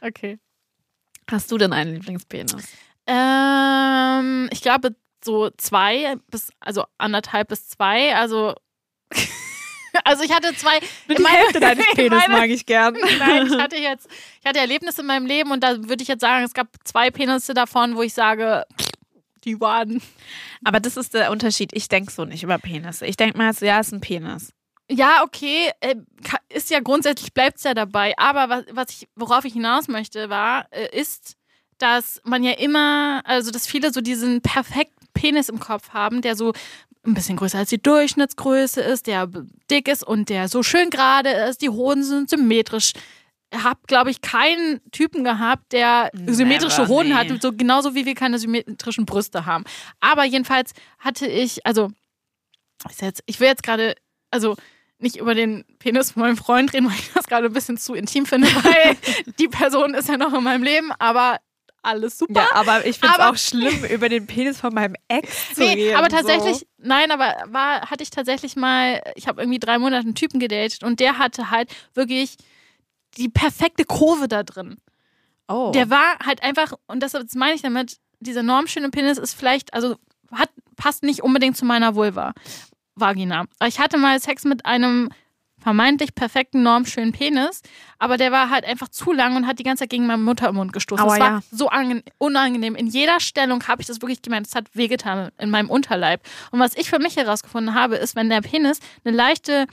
okay. 0.00 0.38
Hast 1.30 1.50
du 1.52 1.58
denn 1.58 1.72
einen 1.72 1.94
Lieblingspenis? 1.94 2.68
Ähm, 3.06 4.48
ich 4.52 4.60
glaube 4.60 4.96
so 5.24 5.50
zwei 5.56 6.16
bis, 6.30 6.50
also 6.60 6.84
anderthalb 6.98 7.48
bis 7.48 7.68
zwei. 7.68 8.14
Also, 8.16 8.54
also 10.04 10.24
ich 10.24 10.32
hatte 10.32 10.54
zwei. 10.56 10.80
Die 11.08 11.14
in 11.14 11.22
meinem- 11.22 11.34
Hälfte 11.36 11.60
deines 11.60 11.86
in 11.90 11.94
Penis 11.94 12.26
meinem- 12.26 12.32
mag 12.40 12.50
ich 12.50 12.66
gern. 12.66 12.94
Nein, 13.18 13.46
ich 13.46 13.58
hatte 13.58 13.76
jetzt, 13.80 14.08
ich 14.40 14.46
hatte 14.48 14.58
Erlebnisse 14.58 15.02
in 15.02 15.06
meinem 15.06 15.26
Leben 15.26 15.50
und 15.50 15.62
da 15.62 15.76
würde 15.88 16.02
ich 16.02 16.08
jetzt 16.08 16.20
sagen, 16.22 16.44
es 16.44 16.54
gab 16.54 16.68
zwei 16.84 17.10
Penisse 17.10 17.54
davon, 17.54 17.96
wo 17.96 18.02
ich 18.02 18.14
sage, 18.14 18.64
die 19.44 19.60
waren. 19.60 20.02
Aber 20.64 20.80
das 20.80 20.96
ist 20.96 21.14
der 21.14 21.30
Unterschied. 21.30 21.70
Ich 21.74 21.88
denke 21.88 22.10
so 22.10 22.24
nicht 22.24 22.42
über 22.42 22.58
Penisse. 22.58 23.06
Ich 23.06 23.16
denke 23.16 23.36
mal, 23.38 23.52
so, 23.52 23.66
ja, 23.66 23.78
ist 23.80 23.92
ein 23.92 24.00
Penis. 24.00 24.52
Ja, 24.90 25.22
okay, 25.22 25.70
äh, 25.80 25.94
ist 26.50 26.70
ja 26.70 26.80
grundsätzlich 26.80 27.32
bleibt 27.32 27.56
es 27.58 27.64
ja 27.64 27.72
dabei. 27.74 28.12
Aber 28.18 28.48
was, 28.48 28.64
was 28.72 28.90
ich, 28.90 29.08
worauf 29.16 29.44
ich 29.44 29.54
hinaus 29.54 29.88
möchte, 29.88 30.28
war, 30.30 30.66
äh, 30.72 30.88
ist, 30.98 31.36
dass 31.78 32.20
man 32.24 32.42
ja 32.44 32.52
immer, 32.52 33.22
also 33.24 33.50
dass 33.50 33.66
viele 33.66 33.92
so 33.92 34.00
diesen 34.02 34.40
perfekten 34.42 35.06
Penis 35.14 35.48
im 35.48 35.58
Kopf 35.58 35.90
haben, 35.90 36.20
der 36.22 36.36
so 36.36 36.52
ein 37.06 37.14
bisschen 37.14 37.36
größer 37.36 37.58
als 37.58 37.70
die 37.70 37.82
Durchschnittsgröße 37.82 38.80
ist, 38.80 39.06
der 39.06 39.28
dick 39.70 39.88
ist 39.88 40.04
und 40.04 40.28
der 40.28 40.48
so 40.48 40.62
schön 40.62 40.90
gerade 40.90 41.30
ist, 41.30 41.62
die 41.62 41.68
Hoden 41.68 42.02
sind 42.02 42.30
symmetrisch. 42.30 42.92
Ich 43.52 43.62
habe, 43.62 43.80
glaube 43.86 44.10
ich, 44.10 44.20
keinen 44.20 44.80
Typen 44.90 45.22
gehabt, 45.22 45.72
der 45.72 46.10
symmetrische 46.26 46.82
Never, 46.82 46.94
Hoden 46.94 47.08
nee. 47.10 47.14
hat, 47.14 47.42
so 47.42 47.52
genauso 47.52 47.94
wie 47.94 48.04
wir 48.04 48.14
keine 48.14 48.38
symmetrischen 48.38 49.06
Brüste 49.06 49.46
haben. 49.46 49.64
Aber 50.00 50.24
jedenfalls 50.24 50.72
hatte 50.98 51.26
ich, 51.26 51.64
also 51.64 51.90
jetzt, 53.00 53.22
ich 53.26 53.38
will 53.38 53.48
jetzt 53.48 53.62
gerade, 53.62 53.94
also 54.30 54.56
nicht 54.98 55.16
über 55.16 55.34
den 55.34 55.64
Penis 55.78 56.12
von 56.12 56.22
meinem 56.22 56.36
Freund 56.36 56.72
reden, 56.72 56.86
weil 56.86 56.98
ich 56.98 57.12
das 57.12 57.26
gerade 57.26 57.46
ein 57.46 57.52
bisschen 57.52 57.76
zu 57.76 57.94
intim 57.94 58.26
finde, 58.26 58.48
weil 58.64 58.96
die 59.38 59.48
Person 59.48 59.94
ist 59.94 60.08
ja 60.08 60.16
noch 60.16 60.32
in 60.32 60.42
meinem 60.42 60.62
Leben, 60.62 60.90
aber 60.98 61.38
alles 61.84 62.18
super. 62.18 62.40
Ja, 62.40 62.48
aber 62.52 62.86
ich 62.86 62.98
finde 62.98 63.14
es 63.18 63.20
auch 63.24 63.36
schlimm, 63.36 63.84
über 63.90 64.08
den 64.08 64.26
Penis 64.26 64.58
von 64.60 64.72
meinem 64.74 64.96
Ex 65.08 65.54
zu 65.54 65.60
Nee, 65.60 65.72
reden. 65.74 65.96
aber 65.96 66.08
tatsächlich, 66.08 66.58
So. 66.58 66.66
nein, 66.78 67.10
aber 67.10 67.34
war, 67.48 67.82
hatte 67.90 68.02
ich 68.02 68.10
tatsächlich 68.10 68.56
mal, 68.56 69.00
ich 69.14 69.28
habe 69.28 69.40
irgendwie 69.42 69.58
drei 69.58 69.78
Monate 69.78 70.04
einen 70.06 70.14
Typen 70.14 70.40
gedatet 70.40 70.82
und 70.82 71.00
der 71.00 71.18
hatte 71.18 71.50
halt 71.50 71.70
wirklich 71.94 72.36
die 73.16 73.28
perfekte 73.28 73.84
Kurve 73.84 74.28
da 74.28 74.42
drin. 74.42 74.76
Oh. 75.48 75.70
Der 75.74 75.90
war 75.90 76.18
halt 76.24 76.42
einfach, 76.42 76.72
und 76.86 77.00
das, 77.02 77.12
das 77.12 77.34
meine 77.34 77.54
ich 77.54 77.62
damit, 77.62 77.98
dieser 78.20 78.42
normschöne 78.42 78.90
Penis 78.90 79.18
ist 79.18 79.34
vielleicht, 79.34 79.74
also 79.74 79.96
hat, 80.32 80.50
passt 80.76 81.02
nicht 81.02 81.22
unbedingt 81.22 81.56
zu 81.56 81.64
meiner 81.64 81.94
Vulva, 81.94 82.32
Vagina. 82.94 83.44
Ich 83.66 83.78
hatte 83.78 83.98
mal 83.98 84.18
Sex 84.20 84.44
mit 84.44 84.64
einem 84.66 85.10
vermeintlich 85.64 86.14
perfekten, 86.14 86.62
normschönen 86.62 87.10
Penis, 87.12 87.62
aber 87.98 88.16
der 88.18 88.30
war 88.30 88.50
halt 88.50 88.64
einfach 88.64 88.88
zu 88.88 89.12
lang 89.12 89.34
und 89.34 89.46
hat 89.46 89.58
die 89.58 89.62
ganze 89.64 89.82
Zeit 89.82 89.90
gegen 89.90 90.06
meinen 90.06 90.22
Muttermund 90.22 90.72
gestoßen. 90.72 91.02
Aua, 91.04 91.16
das 91.18 91.20
war 91.20 91.30
ja. 91.30 91.42
so 91.50 91.70
ange- 91.70 92.04
unangenehm. 92.18 92.76
In 92.76 92.86
jeder 92.86 93.18
Stellung 93.18 93.66
habe 93.66 93.80
ich 93.80 93.88
das 93.88 94.00
wirklich 94.02 94.20
gemeint. 94.22 94.46
Es 94.46 94.54
hat 94.54 94.66
wehgetan 94.74 95.30
in 95.38 95.50
meinem 95.50 95.70
Unterleib. 95.70 96.20
Und 96.52 96.60
was 96.60 96.76
ich 96.76 96.88
für 96.90 96.98
mich 97.00 97.16
herausgefunden 97.16 97.74
habe, 97.74 97.96
ist, 97.96 98.14
wenn 98.14 98.28
der 98.28 98.42
Penis 98.42 98.78
eine 99.04 99.16
leichte 99.16 99.66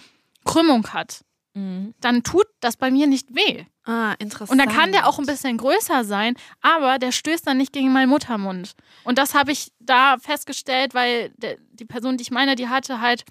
Krümmung 0.45 0.87
hat, 0.93 1.21
Mhm. 1.53 1.93
dann 1.99 2.23
tut 2.23 2.45
das 2.61 2.77
bei 2.77 2.89
mir 2.91 3.07
nicht 3.07 3.35
weh. 3.35 3.65
Ah, 3.83 4.13
interessant. 4.19 4.51
Und 4.51 4.57
dann 4.59 4.69
kann 4.73 4.93
der 4.93 5.05
auch 5.05 5.19
ein 5.19 5.25
bisschen 5.25 5.57
größer 5.57 6.05
sein, 6.05 6.35
aber 6.61 6.97
der 6.97 7.11
stößt 7.11 7.45
dann 7.45 7.57
nicht 7.57 7.73
gegen 7.73 7.91
meinen 7.91 8.07
Muttermund. 8.07 8.71
Und 9.03 9.17
das 9.17 9.33
habe 9.35 9.51
ich 9.51 9.73
da 9.81 10.15
festgestellt, 10.19 10.93
weil 10.93 11.33
die 11.73 11.83
Person, 11.83 12.15
die 12.15 12.21
ich 12.21 12.31
meine, 12.31 12.55
die 12.55 12.69
hatte 12.69 13.01
halt 13.01 13.25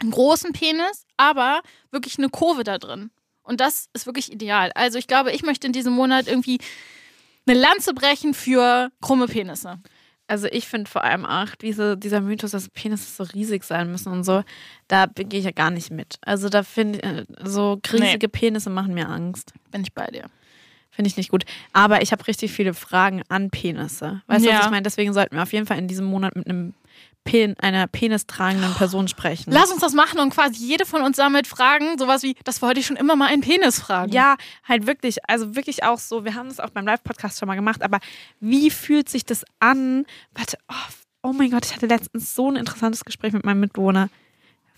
einen 0.00 0.10
großen 0.10 0.52
Penis, 0.52 1.04
aber 1.16 1.60
wirklich 1.90 2.18
eine 2.18 2.28
Kurve 2.28 2.64
da 2.64 2.78
drin. 2.78 3.10
Und 3.42 3.60
das 3.60 3.88
ist 3.94 4.06
wirklich 4.06 4.32
ideal. 4.32 4.70
Also 4.74 4.98
ich 4.98 5.06
glaube, 5.06 5.32
ich 5.32 5.42
möchte 5.42 5.66
in 5.66 5.72
diesem 5.72 5.92
Monat 5.94 6.28
irgendwie 6.28 6.58
eine 7.46 7.58
Lanze 7.58 7.94
brechen 7.94 8.34
für 8.34 8.90
krumme 9.00 9.26
Penisse. 9.26 9.78
Also 10.26 10.46
ich 10.48 10.68
finde 10.68 10.90
vor 10.90 11.02
allem 11.04 11.24
auch 11.24 11.54
diese, 11.54 11.96
dieser 11.96 12.20
Mythos, 12.20 12.50
dass 12.50 12.68
Penisse 12.68 13.10
so 13.10 13.22
riesig 13.32 13.64
sein 13.64 13.90
müssen 13.90 14.12
und 14.12 14.24
so, 14.24 14.44
da 14.86 15.06
gehe 15.06 15.38
ich 15.40 15.46
ja 15.46 15.52
gar 15.52 15.70
nicht 15.70 15.90
mit. 15.90 16.18
Also 16.20 16.50
da 16.50 16.62
finde 16.62 17.26
ich, 17.26 17.48
so 17.48 17.80
riesige 17.90 18.28
Penisse 18.28 18.68
machen 18.68 18.92
mir 18.92 19.08
Angst. 19.08 19.54
Bin 19.70 19.80
ich 19.80 19.94
bei 19.94 20.06
dir. 20.08 20.26
Finde 20.90 21.08
ich 21.08 21.16
nicht 21.16 21.30
gut. 21.30 21.44
Aber 21.72 22.02
ich 22.02 22.12
habe 22.12 22.26
richtig 22.26 22.52
viele 22.52 22.74
Fragen 22.74 23.22
an 23.30 23.48
Penisse. 23.48 24.20
Weißt 24.26 24.44
du, 24.44 24.50
Ja. 24.50 24.58
was 24.58 24.64
ich 24.66 24.70
meine? 24.70 24.82
Deswegen 24.82 25.14
sollten 25.14 25.36
wir 25.36 25.42
auf 25.42 25.52
jeden 25.54 25.64
Fall 25.64 25.78
in 25.78 25.88
diesem 25.88 26.04
Monat 26.04 26.36
mit 26.36 26.46
einem 26.46 26.74
Pen, 27.24 27.54
einer 27.58 27.86
penistragenden 27.86 28.72
Person 28.74 29.06
sprechen. 29.06 29.52
Lass 29.52 29.70
uns 29.70 29.80
das 29.82 29.92
machen 29.92 30.18
und 30.18 30.30
quasi 30.30 30.64
jede 30.64 30.86
von 30.86 31.02
uns 31.02 31.16
sammelt 31.16 31.46
Fragen, 31.46 31.98
sowas 31.98 32.22
wie, 32.22 32.34
das 32.44 32.62
wollte 32.62 32.80
ich 32.80 32.86
schon 32.86 32.96
immer 32.96 33.16
mal 33.16 33.26
einen 33.26 33.42
Penis 33.42 33.80
fragen. 33.80 34.12
Ja, 34.12 34.36
halt 34.66 34.86
wirklich, 34.86 35.18
also 35.28 35.54
wirklich 35.54 35.84
auch 35.84 35.98
so, 35.98 36.24
wir 36.24 36.34
haben 36.34 36.48
das 36.48 36.58
auch 36.58 36.70
beim 36.70 36.86
Live-Podcast 36.86 37.38
schon 37.38 37.46
mal 37.46 37.54
gemacht, 37.54 37.82
aber 37.82 37.98
wie 38.40 38.70
fühlt 38.70 39.10
sich 39.10 39.26
das 39.26 39.44
an? 39.60 40.06
Warte, 40.32 40.56
oh, 40.70 40.74
oh 41.22 41.32
mein 41.32 41.50
Gott, 41.50 41.66
ich 41.66 41.74
hatte 41.74 41.86
letztens 41.86 42.34
so 42.34 42.50
ein 42.50 42.56
interessantes 42.56 43.04
Gespräch 43.04 43.32
mit 43.34 43.44
meinem 43.44 43.60
Mitbewohner. 43.60 44.08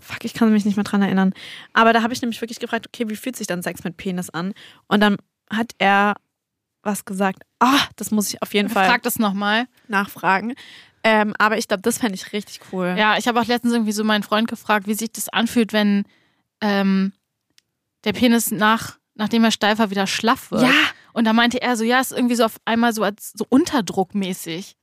Fuck, 0.01 0.25
ich 0.25 0.35
kann 0.35 0.53
mich 0.53 0.65
nicht 0.65 0.77
mehr 0.77 0.85
dran 0.85 1.03
erinnern. 1.03 1.33
Aber 1.73 1.93
da 1.93 2.03
habe 2.03 2.13
ich 2.13 2.23
nämlich 2.23 2.41
wirklich 2.41 2.59
gefragt, 2.59 2.87
okay, 2.89 3.09
wie 3.09 3.17
fühlt 3.17 3.37
sich 3.37 3.47
dann 3.47 3.63
Sex 3.63 3.85
mit 3.85 3.97
Penis 3.97 4.31
an? 4.31 4.55
Und 4.89 5.01
dann 5.01 5.19
hat 5.51 5.73
er 5.79 6.15
was 6.83 7.05
gesagt. 7.05 7.43
Ah, 7.59 7.81
das 7.97 8.11
muss 8.11 8.29
ich 8.33 8.43
auf 8.43 8.55
jeden 8.55 8.71
Fall 8.71 8.87
Frag 8.87 9.03
das 9.03 9.19
nochmal. 9.19 9.67
nachfragen. 9.89 10.55
Ähm, 11.03 11.35
aber 11.39 11.57
ich 11.57 11.69
glaube, 11.69 11.83
das 11.83 11.99
fände 11.99 12.15
ich 12.15 12.33
richtig 12.33 12.61
cool. 12.73 12.95
Ja, 12.99 13.17
ich 13.17 13.27
habe 13.27 13.41
auch 13.41 13.47
letztens 13.47 13.73
irgendwie 13.73 13.93
so 13.93 14.05
meinen 14.05 14.23
Freund 14.23 14.49
gefragt, 14.49 14.87
wie 14.87 14.95
sich 14.95 15.13
das 15.13 15.29
anfühlt, 15.29 15.73
wenn 15.73 16.05
ähm, 16.61 17.13
der 18.05 18.13
Penis 18.13 18.51
nach, 18.51 18.99
nachdem 19.15 19.45
er 19.45 19.51
steif 19.51 19.79
war, 19.79 19.91
wieder 19.91 20.07
schlaff 20.07 20.51
wird. 20.51 20.63
Ja. 20.63 20.73
Und 21.13 21.25
da 21.25 21.33
meinte 21.33 21.61
er 21.63 21.77
so, 21.77 21.85
ja, 21.85 22.01
ist 22.01 22.13
irgendwie 22.13 22.35
so 22.35 22.45
auf 22.45 22.61
einmal 22.65 22.93
so 22.93 23.03
als 23.03 23.33
so 23.35 23.47
unterdruckmäßig. 23.49 24.77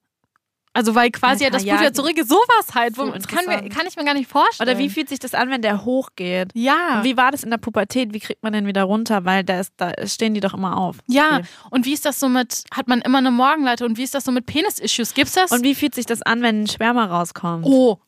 Also 0.74 0.93
weil 0.93 1.09
quasi 1.09 1.43
ja 1.43 1.50
das 1.50 1.63
ja, 1.63 1.74
Blut 1.74 1.81
wieder 1.81 1.93
zurück 1.93 2.17
ist. 2.17 2.29
Sowas 2.29 2.75
halt. 2.75 2.95
so 2.95 3.07
wo, 3.07 3.12
das 3.12 3.27
kann, 3.27 3.45
mir, 3.45 3.67
kann 3.69 3.88
ich 3.88 3.95
mir 3.95 4.05
gar 4.05 4.13
nicht 4.13 4.29
vorstellen. 4.29 4.69
Oder 4.69 4.77
wie 4.77 4.89
fühlt 4.89 5.09
sich 5.09 5.19
das 5.19 5.33
an, 5.33 5.50
wenn 5.50 5.62
der 5.62 5.86
hochgeht? 5.86 6.51
Ja. 6.53 6.97
Und 6.97 7.03
wie 7.03 7.17
war 7.17 7.31
das 7.31 7.43
in 7.43 7.50
der 7.50 7.57
Pubertät? 7.57 8.13
Wie 8.13 8.19
kriegt 8.19 8.43
man 8.43 8.53
den 8.53 8.67
wieder 8.67 8.83
runter? 8.83 9.25
Weil 9.25 9.43
da, 9.43 9.59
ist, 9.59 9.74
da 9.77 9.91
stehen 10.05 10.33
die 10.36 10.39
doch 10.39 10.53
immer 10.53 10.77
auf. 10.77 10.97
ja. 11.07 11.38
Okay. 11.38 11.47
Und 11.71 11.86
wie 11.86 11.93
ist 11.93 12.05
das 12.05 12.19
so 12.19 12.29
mit, 12.29 12.63
hat 12.71 12.88
man 12.88 13.01
immer 13.01 13.17
eine 13.17 13.31
Morgenleite 13.31 13.86
und 13.86 13.97
wie 13.97 14.03
ist 14.03 14.13
das 14.13 14.24
so 14.24 14.31
mit 14.31 14.45
Penis-Issues? 14.45 15.13
Gibt's 15.13 15.33
das? 15.33 15.51
Und 15.51 15.63
wie 15.63 15.75
fühlt 15.75 15.95
sich 15.95 16.05
das 16.05 16.21
an, 16.21 16.41
wenn 16.41 16.63
ein 16.63 16.67
Sperma 16.67 17.05
rauskommt? 17.05 17.65
Oh, 17.65 18.00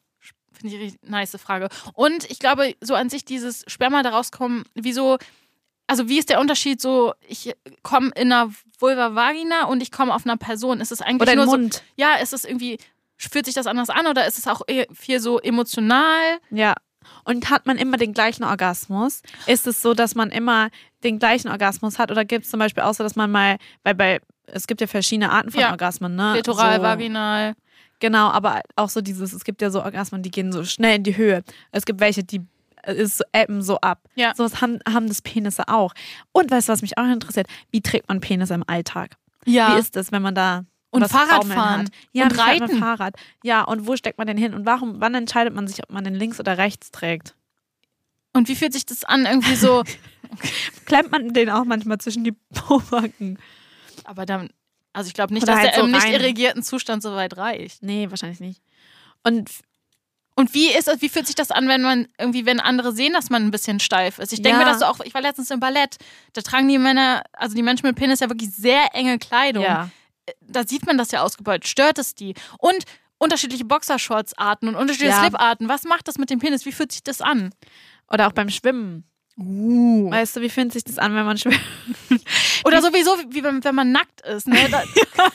finde 0.60 0.76
ich 0.76 0.82
richtig 0.82 1.10
nice 1.10 1.36
Frage. 1.40 1.70
Und 1.94 2.30
ich 2.30 2.40
glaube, 2.40 2.76
so 2.82 2.94
an 2.94 3.10
sich 3.10 3.26
dieses 3.26 3.64
Sperma 3.68 4.04
da 4.04 4.10
rauskommen, 4.10 4.64
wieso, 4.76 5.18
also 5.90 6.08
wie 6.08 6.20
ist 6.20 6.30
der 6.30 6.40
Unterschied 6.40 6.80
so, 6.80 7.14
ich 7.28 7.56
komme 7.82 8.12
in 8.16 8.32
einer 8.32 8.52
Vulva 8.80 9.16
Vagina 9.16 9.66
und 9.66 9.82
ich 9.82 9.92
komme 9.92 10.14
auf 10.14 10.24
einer 10.26 10.38
Person. 10.38 10.82
Ist 10.82 10.92
es 10.92 11.02
eigentlich 11.02 11.22
Oder 11.24 11.36
nur 11.36 11.46
Mund. 11.48 11.74
so, 11.74 11.82
ja, 11.96 12.16
ist 12.16 12.32
es 12.32 12.46
irgendwie, 12.46 12.78
fühlt 13.18 13.46
sich 13.46 13.56
das 13.56 13.66
anders 13.66 13.90
an 13.90 14.06
oder 14.06 14.28
ist 14.28 14.38
es 14.38 14.48
auch 14.48 14.62
viel 14.94 15.20
so 15.20 15.40
emotional? 15.40 16.38
Ja. 16.52 16.76
Und 17.24 17.50
hat 17.50 17.66
man 17.66 17.78
immer 17.78 17.98
den 17.98 18.14
gleichen 18.14 18.44
Orgasmus? 18.44 19.24
Ist 19.48 19.66
es 19.66 19.82
so, 19.82 19.96
dass 19.96 20.14
man 20.14 20.30
immer 20.30 20.70
den 21.04 21.18
gleichen 21.18 21.50
Orgasmus 21.50 21.98
hat? 21.98 22.12
Oder 22.12 22.24
gibt 22.24 22.46
es 22.46 22.52
zum 22.52 22.60
Beispiel 22.60 22.84
auch 22.84 22.94
so, 22.94 23.04
dass 23.04 23.16
man 23.16 23.32
mal, 23.32 23.58
weil 23.84 23.96
bei, 23.96 24.20
es 24.46 24.68
gibt 24.68 24.82
ja 24.82 24.88
verschiedene 24.88 25.32
Arten 25.32 25.50
von 25.50 25.62
Ja. 25.62 25.72
Orgasmen, 25.72 26.16
ne? 26.16 26.34
Klitoral, 26.34 26.78
so, 26.78 26.84
vaginal. 26.84 27.56
Genau, 28.00 28.30
aber 28.30 28.62
auch 28.76 28.90
so 28.90 29.02
dieses, 29.02 29.34
es 29.34 29.44
gibt 29.44 29.62
ja 29.62 29.72
so 29.72 29.82
Orgasmen, 29.84 30.22
die 30.22 30.30
gehen 30.32 30.52
so 30.52 30.64
schnell 30.64 30.98
in 30.98 31.04
die 31.04 31.18
Höhe. 31.18 31.44
Es 31.72 31.86
gibt 31.86 32.00
welche, 32.00 32.24
die 32.24 32.42
ist 32.86 33.18
so, 33.18 33.24
ebben 33.34 33.62
so 33.62 33.78
ab. 33.80 34.04
Ja. 34.16 34.34
So 34.36 34.44
was 34.44 34.62
haben, 34.62 34.80
haben 34.88 35.08
das 35.08 35.22
Penisse 35.22 35.68
auch. 35.68 35.94
Und 36.32 36.52
weißt 36.52 36.70
du, 36.70 36.74
was 36.74 36.82
mich 36.82 36.98
auch 36.98 37.06
interessiert? 37.06 37.48
Wie 37.72 37.82
trägt 37.82 38.08
man 38.08 38.22
Penisse 38.22 38.54
im 38.54 38.64
Alltag? 38.68 39.16
Ja. 39.46 39.76
Wie 39.76 39.80
ist 39.80 39.96
das, 39.96 40.12
wenn 40.12 40.22
man 40.22 40.36
da 40.36 40.66
Und 40.92 41.08
Fahrradfahren. 41.08 41.86
Hat? 41.86 41.92
Ja, 42.12 42.26
Und 42.26 42.38
Reiten. 42.38 42.80
Fahrrad. 42.80 43.16
Ja, 43.44 43.64
und 43.64 43.88
wo 43.88 43.96
steckt 43.96 44.18
man 44.18 44.28
denn 44.28 44.38
hin? 44.38 44.54
Und 44.54 44.66
warum, 44.66 45.00
wann 45.02 45.16
entscheidet 45.16 45.54
man 45.54 45.68
sich, 45.68 45.84
ob 45.84 45.92
man 45.92 46.04
den 46.04 46.16
links 46.16 46.40
oder 46.40 46.58
rechts 46.58 46.92
trägt? 46.92 47.36
Und 48.34 48.48
wie 48.48 48.56
fühlt 48.56 48.74
sich 48.74 48.86
das 48.86 49.04
an, 49.06 49.26
irgendwie 49.26 49.56
so, 49.56 49.84
Klemmt 50.86 51.12
man 51.12 51.34
den 51.34 51.50
auch 51.50 51.66
manchmal 51.66 51.98
zwischen 51.98 52.24
die 52.24 52.34
Pobacken? 52.54 53.40
aber 54.06 54.26
dann, 54.26 54.50
also 54.94 55.08
ich 55.08 55.14
glaube 55.14 55.34
nicht, 55.34 55.44
Oder 55.44 55.54
dass 55.54 55.62
halt 55.62 55.76
der 55.76 55.82
so 55.82 55.86
im 55.86 55.92
nicht 55.92 56.08
irrigierten 56.10 56.64
Zustand 56.64 57.04
so 57.04 57.14
weit 57.14 57.38
reicht. 57.38 57.84
Nee, 57.84 58.10
wahrscheinlich 58.10 58.40
nicht. 58.40 58.62
Und 59.24 59.50
Und 60.40 60.54
wie 60.54 60.70
ist 60.72 60.90
wie 61.02 61.10
fühlt 61.10 61.28
sich 61.28 61.36
das 61.36 61.52
an, 61.52 61.68
wenn 61.68 61.82
man 61.82 62.08
irgendwie, 62.18 62.46
wenn 62.46 62.62
andere 62.62 62.94
sehen, 62.94 63.12
dass 63.12 63.30
man 63.30 63.44
ein 63.44 63.52
bisschen 63.52 63.82
steif 63.82 64.20
ist? 64.20 64.32
Ich 64.32 64.42
denke 64.42 64.58
Ja. 64.58 64.66
mir 64.66 64.72
das 64.72 64.80
so 64.80 64.86
auch, 64.86 65.02
ich 65.02 65.14
war 65.14 65.22
letztens 65.22 65.52
im 65.52 65.60
Ballett, 65.60 65.98
da 66.32 66.42
tragen 66.42 66.70
die 66.70 66.78
Männer, 66.78 67.24
also 67.34 67.56
die 67.58 67.62
Menschen 67.62 67.88
mit 67.88 67.98
Penis 67.98 68.22
ja 68.22 68.30
wirklich 68.30 68.52
sehr 68.56 68.96
enge 68.96 69.20
Kleidung. 69.20 69.64
ja. 69.66 69.90
Da 70.42 70.64
sieht 70.66 70.86
man 70.86 70.98
das 70.98 71.12
ja 71.12 71.24
ausgebeut. 71.24 71.68
Stört 71.68 71.98
es 72.00 72.16
die? 72.16 72.36
Und 72.60 72.86
unterschiedliche 73.18 73.66
Boxershorts-Arten 73.66 74.70
und 74.70 74.76
unterschiedliche 74.76 75.12
Ja. 75.16 75.20
Slip-Arten. 75.24 75.68
Was 75.68 75.84
macht 75.84 76.08
das 76.08 76.18
mit 76.18 76.30
dem 76.30 76.40
Penis? 76.40 76.66
Wie 76.66 76.72
fühlt 76.72 76.94
sich 76.94 77.04
das 77.04 77.20
an? 77.20 77.54
Oder 78.10 78.28
auch 78.28 78.32
beim 78.32 78.50
Schwimmen. 78.50 79.04
Uh. 79.40 80.12
Weißt 80.12 80.36
du, 80.36 80.42
wie 80.42 80.50
fühlt 80.50 80.74
sich 80.74 80.84
das 80.84 80.98
an, 80.98 81.16
wenn 81.16 81.26
man 81.26 81.38
schwimmt? 81.38 81.60
Oder 82.66 82.82
sowieso, 82.82 83.12
wie 83.30 83.42
wenn, 83.42 83.64
wenn 83.64 83.76
man 83.76 83.92
nackt 83.94 84.22
ist. 84.22 84.48
Ne? 84.48 84.58
Da, 84.70 84.84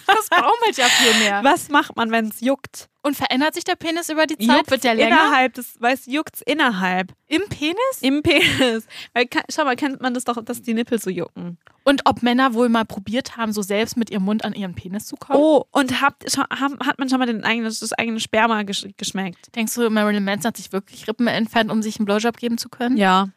das 0.07 0.29
baumelt 0.29 0.77
ja 0.77 0.87
viel 0.87 1.15
mehr. 1.21 1.43
Was 1.43 1.71
macht 1.71 1.97
man, 1.97 2.11
wenn 2.11 2.27
es 2.27 2.41
juckt? 2.41 2.91
Und 3.03 3.17
verändert 3.17 3.55
sich 3.55 3.65
der 3.65 3.77
Penis 3.77 4.11
über 4.11 4.27
die 4.27 4.37
Zeit? 4.37 4.57
Juckt's 4.57 4.71
Wird 4.71 4.85
der 4.85 4.95
länger? 4.95 5.17
Innerhalb 5.17 5.55
des, 5.55 5.81
weißt 5.81 6.07
du, 6.07 6.11
juckt's 6.11 6.43
innerhalb. 6.43 7.13
Im 7.29 7.43
Penis? 7.49 7.77
Im 8.03 8.23
Penis. 8.23 8.87
Weil, 9.15 9.27
schau 9.51 9.65
mal, 9.65 9.77
kennt 9.77 10.03
man 10.03 10.13
das 10.13 10.25
doch, 10.25 10.43
dass 10.45 10.61
die 10.61 10.75
Nippel 10.75 11.01
so 11.01 11.09
jucken. 11.09 11.59
Und 11.85 12.03
ob 12.05 12.23
Männer 12.23 12.53
wohl 12.53 12.69
mal 12.69 12.85
probiert 12.85 13.39
haben, 13.39 13.53
so 13.53 13.63
selbst 13.63 13.97
mit 13.97 14.11
ihrem 14.11 14.25
Mund 14.25 14.45
an 14.45 14.53
ihren 14.53 14.75
Penis 14.75 15.07
zu 15.07 15.17
kommen? 15.17 15.39
Oh, 15.39 15.65
und 15.71 16.03
habt, 16.03 16.25
hat 16.37 16.99
man 16.99 17.09
schon 17.09 17.19
mal 17.19 17.27
den 17.27 17.45
eigenen, 17.45 17.67
das 17.69 17.93
eigene 17.95 18.21
Sperma 18.21 18.63
gesch 18.63 18.87
geschmeckt? 18.97 19.55
Denkst 19.55 19.75
du, 19.75 19.89
Marilyn 19.89 20.25
Manson 20.25 20.49
hat 20.49 20.57
sich 20.57 20.73
wirklich 20.73 21.09
Rippen 21.09 21.27
entfernt, 21.27 21.71
um 21.71 21.83
sich 21.83 21.99
einen 21.99 22.07
Blowjob 22.07 22.37
geben 22.37 22.59
zu 22.59 22.69
können? 22.69 22.97
Ja. 22.97 23.29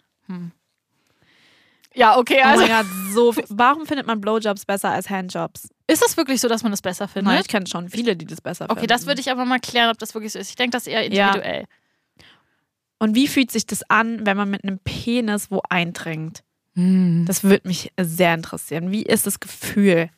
Ja, 1.98 2.18
okay, 2.18 2.42
Oh 2.44 2.48
also 2.48 2.62
mein 2.62 2.72
Gott, 2.72 2.86
so 3.12 3.34
viel. 3.34 3.44
Warum 3.50 3.88
findet 3.88 4.06
man 4.06 4.22
Blowjobs 4.22 4.66
besser 4.66 4.92
als 4.92 5.10
Handjobs? 5.10 5.68
ist 5.90 6.06
es 6.06 6.18
wirklich 6.18 6.42
so, 6.42 6.48
dass 6.48 6.64
man 6.64 6.72
das 6.72 6.82
besser 6.82 7.08
findet? 7.08 7.34
Nein, 7.34 7.42
ich 7.42 7.48
kenne 7.48 7.66
schon 7.66 7.90
viele, 7.90 8.16
die 8.16 8.26
das 8.26 8.42
besser 8.42 8.66
finden. 8.66 8.78
okay, 8.78 8.88
das 8.88 9.06
würde 9.08 9.22
ich 9.22 9.32
aber 9.32 9.46
mal 9.46 9.60
klären, 9.60 9.90
ob 9.90 9.98
das 9.98 10.14
wirklich 10.14 10.34
so 10.34 10.40
ist. 10.40 10.50
Ich 10.50 10.56
denke, 10.56 10.72
das 10.72 10.86
ist 10.86 10.94
eher 10.94 11.04
individuell. 11.04 11.66
Und 13.00 13.16
wie 13.16 13.28
fühlt 13.28 13.52
sich 13.52 13.66
das 13.66 13.90
an, 13.90 14.26
wenn 14.26 14.38
man 14.38 14.50
mit 14.50 14.64
einem 14.64 14.80
Penis 14.80 15.50
wo 15.50 15.62
eindringt? 15.70 16.44
Hm. 16.76 17.26
Das 17.26 17.44
würde 17.44 17.68
mich 17.68 17.92
sehr 18.00 18.34
interessieren. 18.34 18.92
Wie 18.92 19.04
ist 19.04 19.26
das 19.26 19.40
Gefühl? 19.40 20.10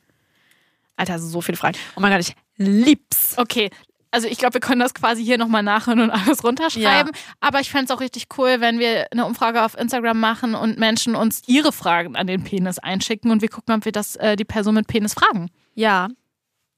Alter, 0.97 1.19
so 1.19 1.39
viele 1.39 1.57
Fragen. 1.57 1.77
Oh 1.95 2.01
mein 2.01 2.11
Gott, 2.11 2.21
ich 2.21 2.35
lieb's. 2.57 3.37
Okay, 3.37 3.69
also 4.11 4.27
ich 4.27 4.37
glaube, 4.37 4.55
wir 4.55 4.61
können 4.61 4.79
das 4.79 4.93
quasi 4.93 5.23
hier 5.23 5.37
nochmal 5.37 5.63
nachhören 5.63 5.99
und 5.99 6.11
alles 6.11 6.43
runterschreiben. 6.43 7.11
Aber 7.39 7.59
ich 7.59 7.69
fände 7.69 7.85
es 7.85 7.91
auch 7.91 8.01
richtig 8.01 8.27
cool, 8.37 8.59
wenn 8.59 8.79
wir 8.79 9.07
eine 9.11 9.25
Umfrage 9.25 9.63
auf 9.63 9.77
Instagram 9.77 10.19
machen 10.19 10.55
und 10.55 10.77
Menschen 10.79 11.15
uns 11.15 11.41
ihre 11.47 11.71
Fragen 11.71 12.15
an 12.15 12.27
den 12.27 12.43
Penis 12.43 12.79
einschicken 12.79 13.31
und 13.31 13.41
wir 13.41 13.49
gucken, 13.49 13.75
ob 13.75 13.85
wir 13.85 13.91
das 13.91 14.15
äh, 14.15 14.35
die 14.35 14.45
Person 14.45 14.75
mit 14.75 14.87
Penis 14.87 15.13
fragen. 15.13 15.49
Ja. 15.75 16.07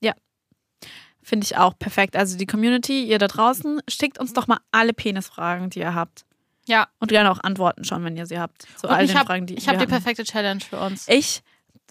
Ja. 0.01 0.13
Finde 1.21 1.45
ich 1.45 1.57
auch 1.57 1.77
perfekt. 1.77 2.15
Also 2.15 2.37
die 2.37 2.47
Community, 2.47 3.05
ihr 3.05 3.17
da 3.17 3.27
draußen, 3.27 3.81
schickt 3.87 4.19
uns 4.19 4.33
doch 4.33 4.47
mal 4.47 4.59
alle 4.71 4.93
Penisfragen, 4.93 5.69
die 5.69 5.79
ihr 5.79 5.95
habt. 5.95 6.25
Ja. 6.67 6.87
Und 6.99 7.09
gerne 7.09 7.31
auch 7.31 7.39
Antworten 7.39 7.85
schon, 7.85 8.03
wenn 8.03 8.17
ihr 8.17 8.25
sie 8.25 8.39
habt. 8.39 8.63
Zu 8.77 8.87
Und 8.87 8.93
all 8.93 9.03
ich 9.03 9.11
den 9.11 9.19
habe 9.19 9.27
Fragen, 9.27 9.45
die 9.45 9.55
ich 9.55 9.65
wir 9.65 9.73
hab 9.73 9.79
die 9.79 9.87
perfekte 9.87 10.23
Challenge 10.23 10.61
für 10.61 10.79
uns. 10.79 11.07
Ich, 11.07 11.41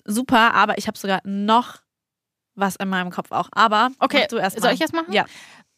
super, 0.05 0.55
aber 0.55 0.79
ich 0.79 0.87
habe 0.87 0.99
sogar 0.99 1.21
noch 1.25 1.79
was 2.61 2.77
in 2.77 2.89
meinem 2.89 3.11
Kopf 3.11 3.33
auch. 3.33 3.49
Aber 3.53 3.91
Okay, 3.99 4.27
du 4.31 4.37
erst 4.37 4.57
mal. 4.59 4.63
soll 4.63 4.73
ich 4.75 4.81
jetzt 4.81 4.95
machen? 4.95 5.13
Ja. 5.13 5.25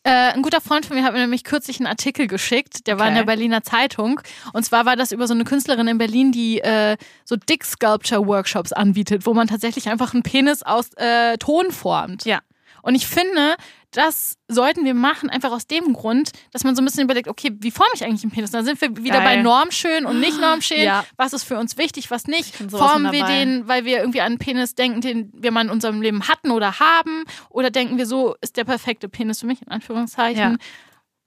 Äh, 0.04 0.32
ein 0.32 0.42
guter 0.42 0.60
Freund 0.60 0.84
von 0.84 0.96
mir 0.96 1.04
hat 1.04 1.12
mir 1.12 1.20
nämlich 1.20 1.44
kürzlich 1.44 1.78
einen 1.78 1.86
Artikel 1.86 2.26
geschickt, 2.26 2.88
der 2.88 2.98
war 2.98 3.06
in 3.06 3.14
der 3.14 3.22
Berliner 3.22 3.62
Zeitung. 3.62 4.20
Und 4.52 4.64
zwar 4.64 4.84
war 4.84 4.96
das 4.96 5.12
über 5.12 5.28
so 5.28 5.34
eine 5.34 5.44
Künstlerin 5.44 5.86
in 5.86 5.96
Berlin, 5.98 6.32
die 6.32 6.60
äh, 6.60 6.96
so 7.24 7.36
Dick 7.36 7.62
Sculpture 7.64 8.26
Workshops 8.26 8.72
anbietet, 8.72 9.26
wo 9.26 9.32
man 9.34 9.46
tatsächlich 9.46 9.88
einfach 9.88 10.12
einen 10.12 10.24
Penis 10.24 10.64
aus 10.64 10.92
äh, 10.94 11.36
Ton 11.38 11.70
formt. 11.70 12.24
Ja. 12.24 12.40
Und 12.82 12.96
ich 12.96 13.06
finde, 13.06 13.54
das 13.92 14.36
sollten 14.48 14.84
wir 14.84 14.94
machen, 14.94 15.30
einfach 15.30 15.52
aus 15.52 15.66
dem 15.66 15.92
Grund, 15.92 16.30
dass 16.50 16.64
man 16.64 16.74
so 16.74 16.82
ein 16.82 16.84
bisschen 16.86 17.04
überlegt, 17.04 17.28
okay, 17.28 17.50
wie 17.60 17.70
forme 17.70 17.90
ich 17.94 18.04
eigentlich 18.04 18.22
einen 18.22 18.32
Penis? 18.32 18.50
Da 18.50 18.62
sind 18.62 18.80
wir 18.80 18.96
wieder 18.96 19.18
Geil. 19.18 19.36
bei 19.36 19.42
normschön 19.42 20.06
und 20.06 20.18
nicht 20.18 20.40
normschön. 20.40 20.82
Ja. 20.82 21.04
Was 21.16 21.32
ist 21.32 21.44
für 21.44 21.58
uns 21.58 21.76
wichtig, 21.76 22.10
was 22.10 22.26
nicht? 22.26 22.54
Formen 22.70 23.12
wir 23.12 23.24
den, 23.24 23.68
weil 23.68 23.84
wir 23.84 23.98
irgendwie 23.98 24.20
an 24.20 24.26
einen 24.26 24.38
Penis 24.38 24.74
denken, 24.74 25.00
den 25.00 25.32
wir 25.34 25.50
mal 25.50 25.64
in 25.64 25.70
unserem 25.70 26.00
Leben 26.00 26.26
hatten 26.26 26.50
oder 26.50 26.80
haben? 26.80 27.24
Oder 27.50 27.70
denken 27.70 27.98
wir, 27.98 28.06
so 28.06 28.34
ist 28.40 28.56
der 28.56 28.64
perfekte 28.64 29.08
Penis 29.08 29.40
für 29.40 29.46
mich, 29.46 29.62
in 29.62 29.68
Anführungszeichen? 29.68 30.52
Ja. 30.52 30.56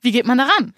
Wie 0.01 0.11
geht 0.11 0.25
man 0.25 0.37
daran? 0.37 0.73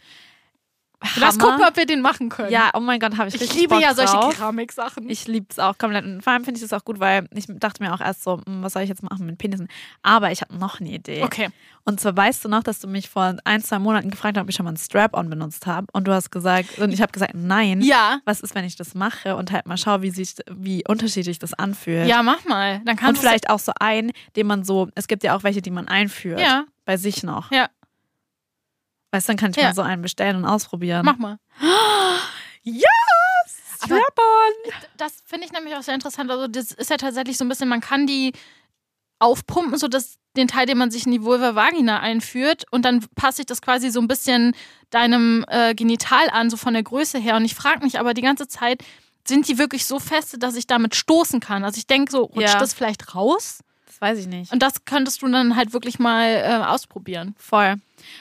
Lass 1.17 1.37
gucken, 1.37 1.63
ob 1.67 1.75
wir 1.75 1.85
den 1.85 2.01
machen 2.01 2.29
können. 2.29 2.51
Ja, 2.51 2.71
oh 2.73 2.79
mein 2.79 2.99
Gott, 2.99 3.17
habe 3.17 3.29
ich, 3.29 3.35
ich 3.35 3.41
richtig 3.41 3.59
liebe 3.59 3.75
Bock 3.75 3.83
ja 3.83 3.93
solche 3.93 4.13
drauf. 4.13 4.35
Keramiksachen. 4.35 5.09
Ich 5.09 5.27
liebe 5.27 5.45
es 5.49 5.59
auch 5.59 5.77
komplett. 5.77 6.05
Und 6.05 6.23
vor 6.23 6.33
allem 6.33 6.43
finde 6.43 6.57
ich 6.57 6.67
das 6.67 6.73
auch 6.73 6.83
gut, 6.83 6.99
weil 6.99 7.27
ich 7.33 7.45
dachte 7.47 7.83
mir 7.83 7.93
auch 7.93 8.01
erst 8.01 8.23
so, 8.23 8.41
hm, 8.45 8.63
was 8.63 8.73
soll 8.73 8.81
ich 8.81 8.89
jetzt 8.89 9.03
machen 9.03 9.25
mit 9.25 9.37
Penissen? 9.37 9.67
Aber 10.01 10.31
ich 10.31 10.41
habe 10.41 10.57
noch 10.57 10.79
eine 10.79 10.89
Idee. 10.89 11.23
Okay. 11.23 11.49
Und 11.83 12.01
zwar 12.01 12.17
weißt 12.17 12.43
du 12.43 12.49
noch, 12.49 12.63
dass 12.63 12.79
du 12.79 12.87
mich 12.87 13.09
vor 13.09 13.37
ein, 13.45 13.63
zwei 13.63 13.79
Monaten 13.79 14.09
gefragt 14.09 14.37
hast, 14.37 14.43
ob 14.43 14.49
ich 14.49 14.55
schon 14.55 14.65
mal 14.65 14.71
einen 14.71 14.77
Strap-on 14.77 15.29
benutzt 15.29 15.67
habe. 15.67 15.87
Und 15.93 16.07
du 16.07 16.13
hast 16.13 16.31
gesagt, 16.31 16.79
und 16.79 16.91
ich 16.91 17.01
habe 17.01 17.11
gesagt, 17.11 17.33
nein. 17.35 17.81
Ja. 17.81 18.19
Was 18.25 18.41
ist, 18.41 18.55
wenn 18.55 18.65
ich 18.65 18.75
das 18.75 18.93
mache 18.95 19.35
und 19.35 19.51
halt 19.51 19.67
mal 19.67 19.77
schaue, 19.77 20.01
wie, 20.01 20.09
sich, 20.09 20.35
wie 20.51 20.83
unterschiedlich 20.87 21.39
das 21.39 21.53
anfühlt? 21.53 22.07
Ja, 22.07 22.23
mach 22.23 22.43
mal. 22.45 22.79
Dann 22.79 22.95
Und 22.95 22.99
kannst 22.99 23.21
du 23.21 23.27
vielleicht 23.27 23.49
auch 23.49 23.59
so 23.59 23.71
einen, 23.79 24.11
den 24.35 24.47
man 24.47 24.63
so, 24.63 24.89
es 24.95 25.07
gibt 25.07 25.23
ja 25.23 25.37
auch 25.37 25.43
welche, 25.43 25.61
die 25.61 25.71
man 25.71 25.87
einführt. 25.87 26.41
Ja. 26.41 26.65
Bei 26.83 26.97
sich 26.97 27.23
noch. 27.23 27.51
Ja. 27.51 27.67
Weißt 29.11 29.27
du, 29.27 29.31
dann 29.33 29.37
kann 29.37 29.51
ich 29.51 29.57
Ja. 29.57 29.63
mal 29.69 29.75
so 29.75 29.81
einen 29.81 30.01
bestellen 30.01 30.35
und 30.37 30.45
ausprobieren. 30.45 31.05
Mach 31.05 31.17
mal. 31.17 31.39
Yes! 32.63 32.83
Aber- 33.81 33.95
Strap-on! 33.95 34.73
Das 34.97 35.21
finde 35.25 35.45
ich 35.45 35.53
nämlich 35.53 35.75
auch 35.75 35.83
sehr 35.83 35.93
interessant. 35.93 36.29
Also, 36.31 36.47
das 36.47 36.71
ist 36.71 36.89
ja 36.89 36.97
tatsächlich 36.97 37.37
so 37.37 37.45
ein 37.45 37.49
bisschen, 37.49 37.69
man 37.69 37.81
kann 37.81 38.07
die 38.07 38.33
aufpumpen, 39.19 39.77
so 39.77 39.87
dass 39.87 40.17
den 40.35 40.47
Teil, 40.47 40.65
den 40.67 40.77
man 40.77 40.91
sich 40.91 41.05
in 41.05 41.11
die 41.11 41.23
Vulva 41.23 41.55
Vagina 41.55 41.99
einführt 41.99 42.65
und 42.69 42.85
dann 42.85 43.03
passt 43.15 43.37
sich 43.37 43.45
das 43.47 43.61
quasi 43.61 43.89
so 43.89 43.99
ein 43.99 44.07
bisschen 44.07 44.53
deinem 44.91 45.43
äh, 45.47 45.73
Genital 45.73 46.29
an, 46.29 46.49
so 46.51 46.57
von 46.57 46.73
der 46.73 46.83
Größe 46.83 47.17
her. 47.17 47.35
Und 47.35 47.45
ich 47.45 47.55
frage 47.55 47.83
mich 47.83 47.99
aber 47.99 48.13
die 48.13 48.21
ganze 48.21 48.47
Zeit, 48.47 48.83
sind 49.27 49.47
die 49.47 49.57
wirklich 49.57 49.85
so 49.87 49.99
feste, 49.99 50.37
dass 50.37 50.55
ich 50.55 50.67
damit 50.67 50.95
stoßen 50.95 51.39
kann? 51.39 51.63
Also 51.63 51.77
ich 51.79 51.87
denke 51.87 52.11
so, 52.11 52.23
rutscht 52.23 52.53
Ja. 52.53 52.59
das 52.59 52.73
vielleicht 52.73 53.15
raus? 53.15 53.59
Das 53.97 54.09
weiß 54.09 54.19
ich 54.19 54.27
nicht. 54.27 54.53
Und 54.53 54.61
das 54.61 54.85
könntest 54.85 55.23
du 55.23 55.27
dann 55.27 55.55
halt 55.55 55.73
wirklich 55.73 55.97
mal 55.97 56.27
äh, 56.27 56.63
ausprobieren. 56.63 57.33
Voll. 57.39 57.77